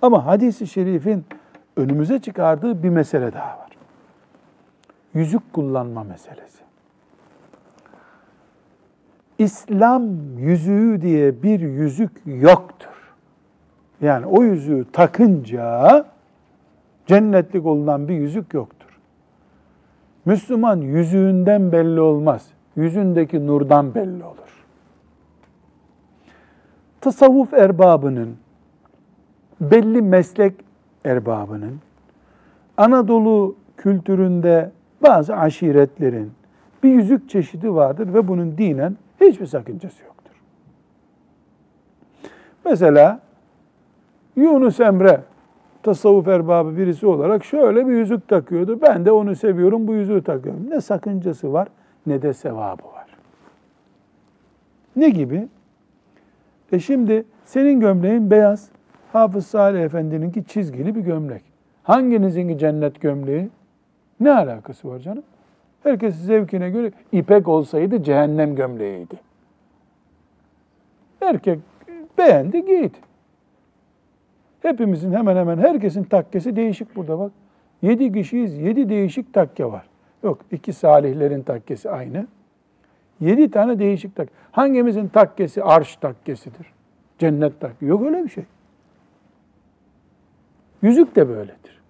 Ama 0.02 0.26
hadisi 0.26 0.66
şerifin 0.66 1.24
önümüze 1.76 2.18
çıkardığı 2.18 2.82
bir 2.82 2.88
mesele 2.88 3.32
daha 3.32 3.58
var. 3.58 3.70
Yüzük 5.14 5.52
kullanma 5.52 6.04
meselesi. 6.04 6.64
İslam 9.38 10.02
yüzüğü 10.38 11.02
diye 11.02 11.42
bir 11.42 11.60
yüzük 11.60 12.10
yoktur. 12.26 13.14
Yani 14.00 14.26
o 14.26 14.42
yüzüğü 14.42 14.86
takınca 14.92 16.04
cennetlik 17.06 17.66
olunan 17.66 18.08
bir 18.08 18.14
yüzük 18.14 18.54
yoktur. 18.54 18.98
Müslüman 20.24 20.80
yüzüğünden 20.80 21.72
belli 21.72 22.00
olmaz. 22.00 22.46
Yüzündeki 22.76 23.46
nurdan 23.46 23.94
belli 23.94 24.24
olur. 24.24 24.64
Tasavvuf 27.00 27.54
erbabının, 27.54 28.36
belli 29.60 30.02
meslek 30.02 30.54
erbabının, 31.04 31.80
Anadolu 32.76 33.56
kültüründe 33.76 34.70
bazı 35.02 35.36
aşiretlerin 35.36 36.32
bir 36.82 36.90
yüzük 36.90 37.30
çeşidi 37.30 37.74
vardır 37.74 38.14
ve 38.14 38.28
bunun 38.28 38.58
dinen 38.58 38.96
hiçbir 39.20 39.46
sakıncası 39.46 40.04
yoktur. 40.04 40.32
Mesela 42.64 43.20
Yunus 44.36 44.80
Emre 44.80 45.20
tasavvuf 45.84 46.28
erbabı 46.28 46.76
birisi 46.76 47.06
olarak 47.06 47.44
şöyle 47.44 47.88
bir 47.88 47.92
yüzük 47.92 48.28
takıyordu. 48.28 48.78
Ben 48.82 49.04
de 49.04 49.12
onu 49.12 49.36
seviyorum, 49.36 49.88
bu 49.88 49.94
yüzüğü 49.94 50.22
takıyorum. 50.22 50.70
Ne 50.70 50.80
sakıncası 50.80 51.52
var 51.52 51.68
ne 52.06 52.22
de 52.22 52.32
sevabı 52.32 52.82
var. 52.84 53.06
Ne 54.96 55.10
gibi? 55.10 55.48
E 56.72 56.78
şimdi 56.78 57.24
senin 57.44 57.80
gömleğin 57.80 58.30
beyaz. 58.30 58.68
Hafız 59.12 59.46
Salih 59.46 59.82
Efendi'ninki 59.82 60.44
çizgili 60.44 60.94
bir 60.94 61.00
gömlek. 61.00 61.42
Hanginizinki 61.82 62.58
cennet 62.58 63.00
gömleği? 63.00 63.48
Ne 64.20 64.32
alakası 64.32 64.88
var 64.88 64.98
canım? 64.98 65.22
Herkes 65.82 66.14
zevkine 66.14 66.70
göre 66.70 66.92
ipek 67.12 67.48
olsaydı 67.48 68.02
cehennem 68.02 68.54
gömleğiydi. 68.54 69.20
Erkek 71.20 71.58
beğendi 72.18 72.66
giydi. 72.66 72.98
Hepimizin 74.64 75.12
hemen 75.12 75.36
hemen 75.36 75.58
herkesin 75.58 76.04
takkesi 76.04 76.56
değişik 76.56 76.96
burada 76.96 77.18
bak. 77.18 77.32
Yedi 77.82 78.12
kişiyiz, 78.12 78.58
yedi 78.58 78.88
değişik 78.88 79.34
takke 79.34 79.64
var. 79.64 79.86
Yok 80.22 80.38
iki 80.50 80.72
salihlerin 80.72 81.42
takkesi 81.42 81.90
aynı. 81.90 82.26
Yedi 83.20 83.50
tane 83.50 83.78
değişik 83.78 84.16
takke. 84.16 84.32
Hangimizin 84.52 85.08
takkesi 85.08 85.64
arş 85.64 85.96
takkesidir? 85.96 86.66
Cennet 87.18 87.60
takke. 87.60 87.86
Yok 87.86 88.02
öyle 88.02 88.24
bir 88.24 88.28
şey. 88.28 88.44
Yüzük 90.82 91.16
de 91.16 91.28
böyledir. 91.28 91.80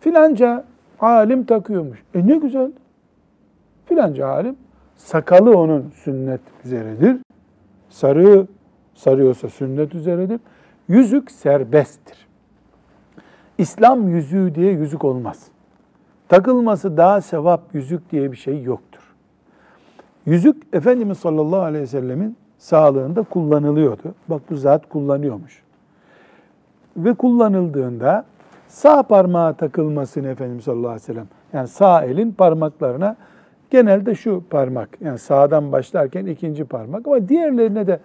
Filanca 0.00 0.64
alim 1.00 1.44
takıyormuş. 1.44 2.02
E 2.14 2.26
ne 2.26 2.36
güzel. 2.36 2.72
Filanca 3.86 4.28
alim 4.28 4.56
sakalı 4.96 5.58
onun 5.58 5.90
sünnet 5.94 6.40
üzeredir. 6.64 7.16
Sarığı 7.88 8.46
sarıyorsa 8.94 9.48
sünnet 9.48 9.94
üzeredir. 9.94 10.40
Yüzük 10.88 11.30
serbesttir. 11.30 12.26
İslam 13.58 14.08
yüzüğü 14.08 14.54
diye 14.54 14.72
yüzük 14.72 15.04
olmaz. 15.04 15.48
Takılması 16.28 16.96
daha 16.96 17.20
sevap 17.20 17.60
yüzük 17.72 18.10
diye 18.10 18.32
bir 18.32 18.36
şey 18.36 18.62
yoktur. 18.62 19.00
Yüzük 20.26 20.62
Efendimiz 20.72 21.18
sallallahu 21.18 21.60
aleyhi 21.60 21.82
ve 21.82 21.86
sellemin 21.86 22.36
sağlığında 22.58 23.22
kullanılıyordu. 23.22 24.14
Bak 24.28 24.42
bu 24.50 24.56
zat 24.56 24.88
kullanıyormuş. 24.88 25.62
Ve 26.96 27.14
kullanıldığında 27.14 28.24
sağ 28.68 29.02
parmağa 29.02 29.52
takılmasını 29.52 30.28
Efendimiz 30.28 30.64
sallallahu 30.64 30.88
aleyhi 30.88 31.02
ve 31.02 31.06
sellem 31.12 31.28
yani 31.52 31.68
sağ 31.68 32.04
elin 32.04 32.32
parmaklarına 32.32 33.16
genelde 33.70 34.14
şu 34.14 34.44
parmak 34.50 34.88
yani 35.00 35.18
sağdan 35.18 35.72
başlarken 35.72 36.26
ikinci 36.26 36.64
parmak 36.64 37.06
ama 37.06 37.28
diğerlerine 37.28 37.86
de 37.86 38.00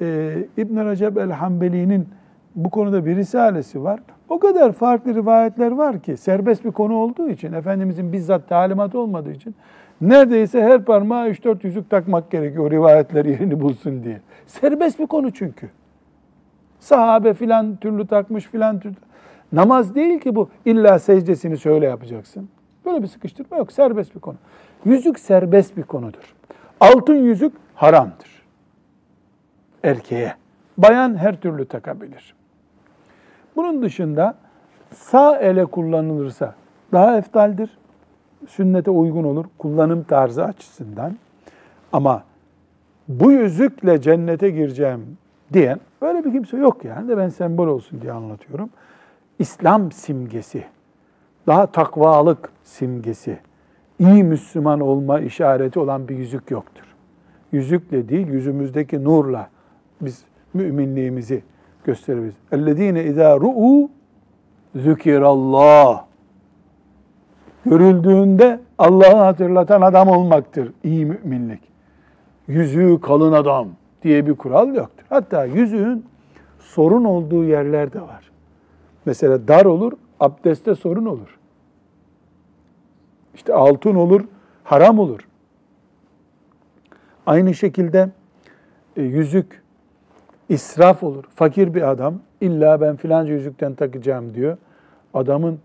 e, 0.00 0.38
İbn 0.56 0.76
Recep 0.76 1.18
el-Hanbeli'nin 1.18 2.08
bu 2.54 2.70
konuda 2.70 3.06
bir 3.06 3.16
risalesi 3.16 3.82
var. 3.82 4.00
O 4.28 4.38
kadar 4.38 4.72
farklı 4.72 5.14
rivayetler 5.14 5.70
var 5.70 6.00
ki 6.00 6.16
serbest 6.16 6.64
bir 6.64 6.70
konu 6.70 6.94
olduğu 6.94 7.28
için, 7.28 7.52
Efendimizin 7.52 8.12
bizzat 8.12 8.48
talimatı 8.48 8.98
olmadığı 8.98 9.32
için 9.32 9.54
neredeyse 10.00 10.62
her 10.62 10.84
parmağa 10.84 11.28
3-4 11.28 11.66
yüzük 11.66 11.90
takmak 11.90 12.30
gerekiyor 12.30 12.70
rivayetler 12.70 13.24
yerini 13.24 13.60
bulsun 13.60 14.04
diye. 14.04 14.20
Serbest 14.46 14.98
bir 14.98 15.06
konu 15.06 15.30
çünkü. 15.30 15.68
Sahabe 16.80 17.34
filan 17.34 17.76
türlü 17.76 18.06
takmış 18.06 18.46
filan 18.46 18.80
türlü. 18.80 18.96
Namaz 19.52 19.94
değil 19.94 20.20
ki 20.20 20.34
bu. 20.34 20.48
İlla 20.64 20.98
secdesini 20.98 21.58
şöyle 21.58 21.86
yapacaksın. 21.86 22.48
Böyle 22.86 23.02
bir 23.02 23.06
sıkıştırma 23.06 23.56
yok. 23.56 23.72
Serbest 23.72 24.14
bir 24.14 24.20
konu. 24.20 24.36
Yüzük 24.84 25.18
serbest 25.18 25.76
bir 25.76 25.82
konudur. 25.82 26.34
Altın 26.80 27.14
yüzük 27.14 27.52
haramdır. 27.74 28.29
Erkeğe. 29.84 30.34
Bayan 30.78 31.16
her 31.16 31.40
türlü 31.40 31.64
takabilir. 31.64 32.34
Bunun 33.56 33.82
dışında 33.82 34.34
sağ 34.94 35.38
ele 35.38 35.64
kullanılırsa 35.64 36.54
daha 36.92 37.18
eftaldir. 37.18 37.78
Sünnete 38.48 38.90
uygun 38.90 39.24
olur 39.24 39.44
kullanım 39.58 40.02
tarzı 40.02 40.44
açısından. 40.44 41.16
Ama 41.92 42.24
bu 43.08 43.32
yüzükle 43.32 44.00
cennete 44.00 44.50
gireceğim 44.50 45.18
diyen 45.52 45.80
öyle 46.00 46.24
bir 46.24 46.32
kimse 46.32 46.56
yok 46.56 46.84
yani 46.84 47.08
de 47.08 47.18
ben 47.18 47.28
sembol 47.28 47.66
olsun 47.66 48.00
diye 48.00 48.12
anlatıyorum. 48.12 48.70
İslam 49.38 49.92
simgesi, 49.92 50.64
daha 51.46 51.66
takvalık 51.66 52.52
simgesi, 52.64 53.38
iyi 53.98 54.24
Müslüman 54.24 54.80
olma 54.80 55.20
işareti 55.20 55.78
olan 55.78 56.08
bir 56.08 56.16
yüzük 56.16 56.50
yoktur. 56.50 56.84
Yüzükle 57.52 58.08
değil, 58.08 58.26
yüzümüzdeki 58.26 59.04
nurla 59.04 59.48
biz 60.00 60.24
müminliğimizi 60.54 61.42
gösteririz. 61.84 62.34
Ellezine 62.52 63.04
izâ 63.04 63.40
ru'u 63.40 63.90
zükirallah. 64.74 66.04
Görüldüğünde 67.66 68.60
Allah'ı 68.78 69.16
hatırlatan 69.16 69.82
adam 69.82 70.08
olmaktır 70.08 70.72
iyi 70.84 71.06
müminlik. 71.06 71.60
Yüzüğü 72.48 73.00
kalın 73.00 73.32
adam 73.32 73.68
diye 74.02 74.26
bir 74.26 74.34
kural 74.34 74.74
yoktur. 74.74 75.04
Hatta 75.08 75.44
yüzüğün 75.44 76.04
sorun 76.58 77.04
olduğu 77.04 77.44
yerler 77.44 77.92
de 77.92 78.00
var. 78.00 78.30
Mesela 79.04 79.48
dar 79.48 79.64
olur, 79.64 79.92
abdeste 80.20 80.74
sorun 80.74 81.06
olur. 81.06 81.38
İşte 83.34 83.54
altın 83.54 83.94
olur, 83.94 84.24
haram 84.64 84.98
olur. 84.98 85.28
Aynı 87.26 87.54
şekilde 87.54 88.10
e, 88.96 89.02
yüzük 89.02 89.62
israf 90.50 91.02
olur. 91.02 91.24
Fakir 91.34 91.74
bir 91.74 91.90
adam 91.90 92.20
illa 92.40 92.80
ben 92.80 92.96
filanca 92.96 93.32
yüzükten 93.32 93.74
takacağım 93.74 94.34
diyor. 94.34 94.56
Adamın 95.14 95.58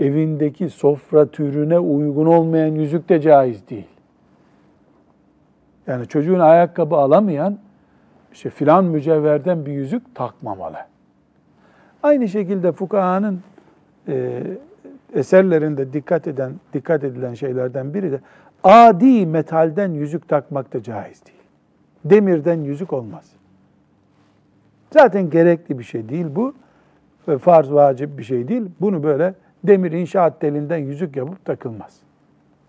evindeki 0.00 0.70
sofra 0.70 1.26
türüne 1.26 1.78
uygun 1.78 2.26
olmayan 2.26 2.74
yüzük 2.74 3.08
de 3.08 3.20
caiz 3.20 3.68
değil. 3.68 3.86
Yani 5.86 6.06
çocuğun 6.08 6.38
ayakkabı 6.38 6.96
alamayan 6.96 7.58
işte 8.32 8.50
filan 8.50 8.84
mücevherden 8.84 9.66
bir 9.66 9.72
yüzük 9.72 10.14
takmamalı. 10.14 10.76
Aynı 12.02 12.28
şekilde 12.28 12.72
fukahanın 12.72 13.40
e, 14.08 14.42
eserlerinde 15.14 15.92
dikkat 15.92 16.26
eden 16.26 16.52
dikkat 16.72 17.04
edilen 17.04 17.34
şeylerden 17.34 17.94
biri 17.94 18.12
de 18.12 18.20
adi 18.64 19.26
metalden 19.26 19.90
yüzük 19.92 20.28
takmak 20.28 20.72
da 20.72 20.82
caiz 20.82 21.26
değil. 21.26 21.42
Demirden 22.04 22.60
yüzük 22.60 22.92
olmaz. 22.92 23.24
Zaten 24.92 25.30
gerekli 25.30 25.78
bir 25.78 25.84
şey 25.84 26.08
değil 26.08 26.26
bu. 26.30 26.54
Farz 27.38 27.72
vacip 27.72 28.18
bir 28.18 28.24
şey 28.24 28.48
değil. 28.48 28.62
Bunu 28.80 29.02
böyle 29.02 29.34
demir 29.64 29.92
inşaat 29.92 30.40
telinden 30.40 30.76
yüzük 30.78 31.16
yapıp 31.16 31.44
takılmaz. 31.44 31.96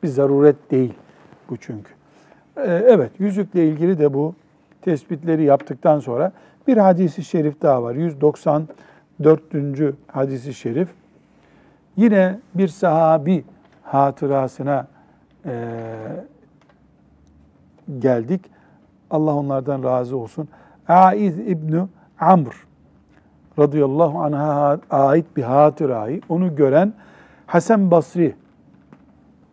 Bir 0.03 0.07
zaruret 0.07 0.71
değil 0.71 0.93
bu 1.49 1.57
çünkü. 1.57 1.91
Ee, 2.57 2.61
evet 2.87 3.11
yüzükle 3.19 3.67
ilgili 3.67 3.99
de 3.99 4.13
bu 4.13 4.35
tespitleri 4.81 5.43
yaptıktan 5.43 5.99
sonra 5.99 6.31
bir 6.67 6.77
hadisi 6.77 7.23
şerif 7.23 7.61
daha 7.61 7.83
var. 7.83 7.95
194. 7.95 9.41
hadisi 10.07 10.53
şerif. 10.53 10.89
Yine 11.97 12.39
bir 12.55 12.67
sahabi 12.67 13.43
hatırasına 13.83 14.87
eee, 15.45 15.53
geldik. 17.99 18.41
Allah 19.11 19.35
onlardan 19.35 19.83
razı 19.83 20.17
olsun. 20.17 20.47
Aiz 20.87 21.39
İbni 21.39 21.81
Amr 22.31 22.67
radıyallahu 23.59 24.19
anh'a 24.19 24.79
ait 24.89 25.25
bir 25.37 25.43
hatırayı 25.43 26.21
onu 26.29 26.55
gören 26.55 26.93
Hasan 27.47 27.91
Basri 27.91 28.35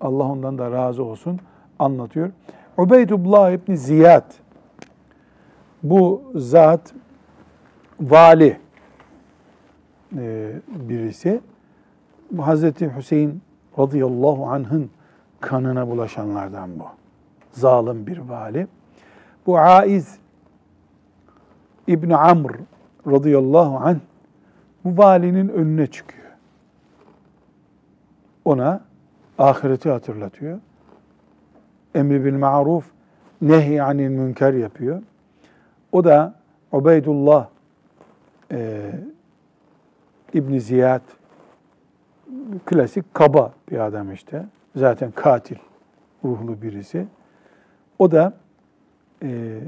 Allah 0.00 0.24
ondan 0.24 0.58
da 0.58 0.70
razı 0.70 1.04
olsun 1.04 1.40
anlatıyor. 1.78 2.30
Ubeydullah 2.78 3.50
İbni 3.50 3.76
Ziyad 3.78 4.32
bu 5.82 6.22
zat 6.34 6.94
vali 8.00 8.60
e, 10.16 10.52
birisi. 10.68 11.40
Hazreti 12.40 12.96
Hüseyin 12.96 13.42
radıyallahu 13.78 14.46
anh'ın 14.46 14.90
kanına 15.40 15.88
bulaşanlardan 15.88 16.78
bu. 16.78 16.84
Zalim 17.52 18.06
bir 18.06 18.18
vali. 18.18 18.66
Bu 19.46 19.58
Aiz 19.58 20.19
İbni 21.86 22.16
Amr 22.16 22.52
radıyallahu 23.06 23.76
anh 23.76 23.98
bu 24.84 25.02
valinin 25.02 25.48
önüne 25.48 25.86
çıkıyor. 25.86 26.30
Ona 28.44 28.80
ahireti 29.38 29.90
hatırlatıyor. 29.90 30.60
Emri 31.94 32.24
bil 32.24 32.34
maruf, 32.34 32.84
nehy 33.42 33.80
anil 33.80 34.08
münker 34.08 34.52
yapıyor. 34.52 35.02
O 35.92 36.04
da 36.04 36.34
Ubeydullah 36.72 37.48
e, 38.52 38.90
İbni 40.34 40.60
Ziyad 40.60 41.02
klasik 42.66 43.14
kaba 43.14 43.52
bir 43.70 43.78
adam 43.78 44.12
işte. 44.12 44.46
Zaten 44.76 45.10
katil 45.10 45.56
ruhlu 46.24 46.62
birisi. 46.62 47.06
O 47.98 48.10
da 48.10 48.32
e, 49.22 49.60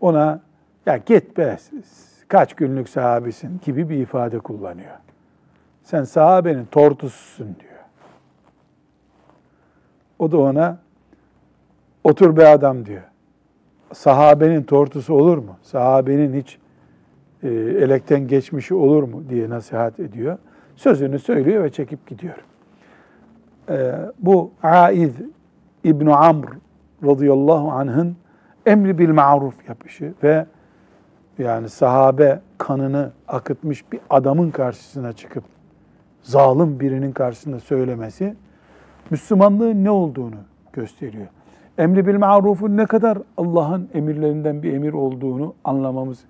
ona 0.00 0.40
ya 0.86 0.96
git 0.96 1.36
be 1.36 1.56
kaç 2.28 2.54
günlük 2.54 2.88
sahabisin 2.88 3.60
gibi 3.64 3.88
bir 3.88 3.96
ifade 3.96 4.38
kullanıyor. 4.38 4.96
Sen 5.82 6.04
sahabenin 6.04 6.64
tortususun 6.64 7.56
diyor. 7.60 7.72
O 10.18 10.32
da 10.32 10.38
ona 10.38 10.78
otur 12.04 12.36
be 12.36 12.48
adam 12.48 12.86
diyor. 12.86 13.02
Sahabenin 13.92 14.62
tortusu 14.62 15.14
olur 15.14 15.38
mu? 15.38 15.56
Sahabenin 15.62 16.34
hiç 16.40 16.58
e, 17.42 17.48
elekten 17.54 18.28
geçmişi 18.28 18.74
olur 18.74 19.02
mu 19.02 19.22
diye 19.28 19.50
nasihat 19.50 20.00
ediyor. 20.00 20.38
Sözünü 20.76 21.18
söylüyor 21.18 21.64
ve 21.64 21.70
çekip 21.70 22.06
gidiyor. 22.06 22.44
E, 23.68 23.92
bu 24.18 24.50
Aiz 24.62 25.12
İbn 25.84 26.06
Amr 26.06 26.46
radıyallahu 27.04 27.70
anh'ın 27.70 28.16
emri 28.66 28.98
bil 28.98 29.10
maruf 29.10 29.68
yapışı 29.68 30.14
ve 30.22 30.46
yani 31.42 31.68
sahabe 31.68 32.40
kanını 32.58 33.12
akıtmış 33.28 33.92
bir 33.92 34.00
adamın 34.10 34.50
karşısına 34.50 35.12
çıkıp 35.12 35.44
zalim 36.22 36.80
birinin 36.80 37.12
karşısında 37.12 37.60
söylemesi 37.60 38.34
Müslümanlığın 39.10 39.84
ne 39.84 39.90
olduğunu 39.90 40.36
gösteriyor. 40.72 41.26
Emri 41.78 42.06
bil 42.06 42.16
marufun 42.18 42.76
ne 42.76 42.86
kadar 42.86 43.18
Allah'ın 43.36 43.88
emirlerinden 43.94 44.62
bir 44.62 44.72
emir 44.72 44.92
olduğunu 44.92 45.54
anlamamız 45.64 46.24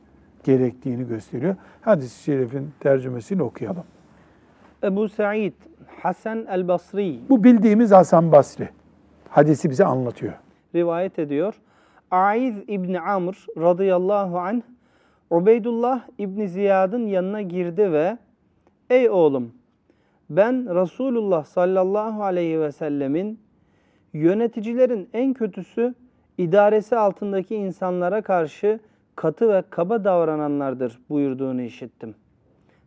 gerektiğini 0.45 1.07
gösteriyor. 1.09 1.57
Hadis-i 1.81 2.23
şerifin 2.23 2.71
tercümesini 2.81 3.43
okuyalım. 3.43 3.85
Ebu 4.83 5.09
Said 5.09 5.53
Hasan 6.03 6.47
el-Basri 6.47 7.21
Bu 7.29 7.45
bildiğimiz 7.45 7.91
Hasan 7.91 8.33
Basri. 8.33 8.69
Hadisi 9.29 9.71
bize 9.71 9.85
anlatıyor. 9.85 10.33
rivayet 10.75 11.19
ediyor. 11.19 11.55
Aiz 12.11 12.55
İbni 12.69 13.01
Amr 13.01 13.47
radıyallahu 13.59 14.39
anh 14.39 14.63
Ubeydullah 15.33 16.01
İbni 16.19 16.49
Ziyad'ın 16.49 17.07
yanına 17.07 17.43
girdi 17.43 17.93
ve 17.93 18.19
Ey 18.91 19.11
oğlum 19.11 19.53
ben 20.31 20.75
Resulullah 20.83 21.45
sallallahu 21.45 22.23
aleyhi 22.23 22.61
ve 22.61 22.73
sellemin 22.73 23.41
yöneticilerin 24.13 25.09
en 25.13 25.33
kötüsü 25.35 25.95
idaresi 26.39 26.97
altındaki 26.97 27.57
insanlara 27.57 28.23
karşı 28.23 28.81
katı 29.17 29.49
ve 29.49 29.63
kaba 29.71 30.05
davrananlardır 30.05 30.99
buyurduğunu 31.11 31.63
işittim. 31.63 32.15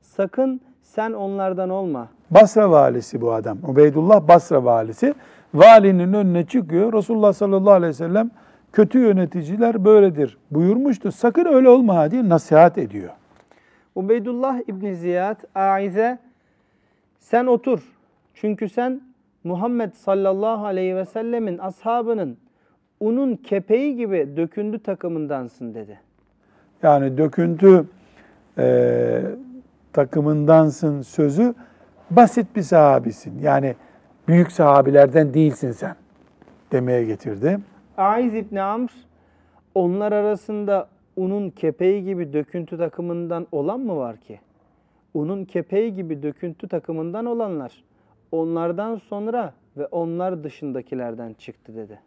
Sakın 0.01 0.61
sen 0.83 1.11
onlardan 1.11 1.69
olma. 1.69 2.07
Basra 2.31 2.71
valisi 2.71 3.21
bu 3.21 3.33
adam. 3.33 3.57
Ubeydullah 3.67 4.27
Basra 4.27 4.65
valisi. 4.65 5.13
Valinin 5.53 6.13
önüne 6.13 6.45
çıkıyor. 6.45 6.93
Resulullah 6.93 7.33
sallallahu 7.33 7.73
aleyhi 7.73 7.89
ve 7.89 7.93
sellem 7.93 8.31
kötü 8.75 8.99
yöneticiler 8.99 9.85
böyledir 9.85 10.37
buyurmuştu. 10.51 11.11
Sakın 11.11 11.45
öyle 11.45 11.69
olma 11.69 12.11
diye 12.11 12.29
nasihat 12.29 12.77
ediyor. 12.77 13.09
Ubeydullah 13.95 14.59
İbni 14.67 14.95
Ziyad 14.95 15.37
Aize 15.55 16.17
sen 17.19 17.45
otur. 17.45 17.79
Çünkü 18.33 18.69
sen 18.69 19.01
Muhammed 19.43 19.93
sallallahu 19.93 20.65
aleyhi 20.65 20.95
ve 20.95 21.05
sellemin 21.05 21.57
ashabının 21.57 22.37
unun 22.99 23.35
kepeği 23.35 23.95
gibi 23.95 24.29
dökündü 24.37 24.79
takımındansın 24.79 25.73
dedi. 25.73 25.99
Yani 26.83 27.17
döküntü 27.17 27.85
e, 28.57 29.21
takımındansın 29.93 31.01
sözü 31.01 31.53
basit 32.11 32.55
bir 32.55 32.61
sahabisin. 32.61 33.39
Yani 33.41 33.75
büyük 34.27 34.51
sahabilerden 34.51 35.33
değilsin 35.33 35.71
sen 35.71 35.95
demeye 36.71 37.05
getirdi. 37.05 37.59
Aiz 37.97 38.35
İbni 38.35 38.61
Amr 38.61 38.89
onlar 39.75 40.11
arasında 40.11 40.87
unun 41.15 41.49
kepeği 41.49 42.03
gibi 42.03 42.33
döküntü 42.33 42.77
takımından 42.77 43.47
olan 43.51 43.79
mı 43.79 43.97
var 43.97 44.17
ki? 44.17 44.39
Unun 45.13 45.45
kepeği 45.45 45.93
gibi 45.93 46.23
döküntü 46.23 46.67
takımından 46.67 47.25
olanlar 47.25 47.83
onlardan 48.31 48.95
sonra 48.95 49.53
ve 49.77 49.87
onlar 49.87 50.43
dışındakilerden 50.43 51.33
çıktı 51.33 51.75
dedi. 51.75 51.99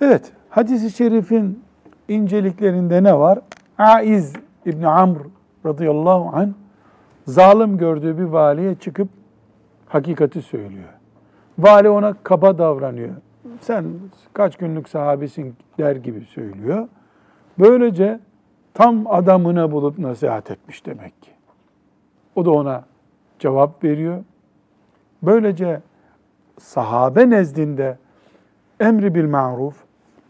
Evet, 0.00 0.32
hadis-i 0.50 0.90
şerifin 0.90 1.64
inceliklerinde 2.08 3.02
ne 3.02 3.18
var? 3.18 3.38
Aiz 3.78 4.32
İbni 4.66 4.88
Amr 4.88 5.18
radıyallahu 5.66 6.36
anh 6.36 6.48
zalim 7.26 7.78
gördüğü 7.78 8.18
bir 8.18 8.24
valiye 8.24 8.74
çıkıp 8.74 9.08
hakikati 9.86 10.42
söylüyor. 10.42 10.88
Vali 11.58 11.88
ona 11.88 12.14
kaba 12.22 12.58
davranıyor. 12.58 13.14
Sen 13.60 13.84
kaç 14.32 14.56
günlük 14.56 14.88
sahabesin 14.88 15.54
der 15.78 15.96
gibi 15.96 16.20
söylüyor. 16.20 16.88
Böylece 17.58 18.20
tam 18.74 19.06
adamına 19.06 19.72
bulup 19.72 19.98
nasihat 19.98 20.50
etmiş 20.50 20.86
demek 20.86 21.22
ki. 21.22 21.30
O 22.36 22.44
da 22.44 22.50
ona 22.50 22.84
cevap 23.38 23.84
veriyor. 23.84 24.24
Böylece 25.22 25.80
sahabe 26.58 27.30
nezdinde 27.30 27.98
emri 28.80 29.14
bil 29.14 29.28
maruf 29.28 29.76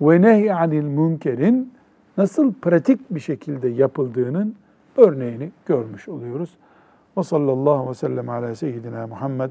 ve 0.01 0.23
nehy 0.23 0.53
anil 0.53 0.83
münkerin 0.83 1.73
nasıl 2.16 2.55
pratik 2.55 3.11
bir 3.11 3.20
şekilde 3.20 3.68
yapıldığının 3.68 4.57
örneğini 4.97 5.51
görmüş 5.66 6.09
oluyoruz. 6.09 6.51
Ve 7.18 7.23
sallallahu 7.23 7.91
ve 7.91 7.95
sellem 7.95 8.29
ala 8.29 8.55
seyyidina 8.55 9.07
Muhammed 9.07 9.51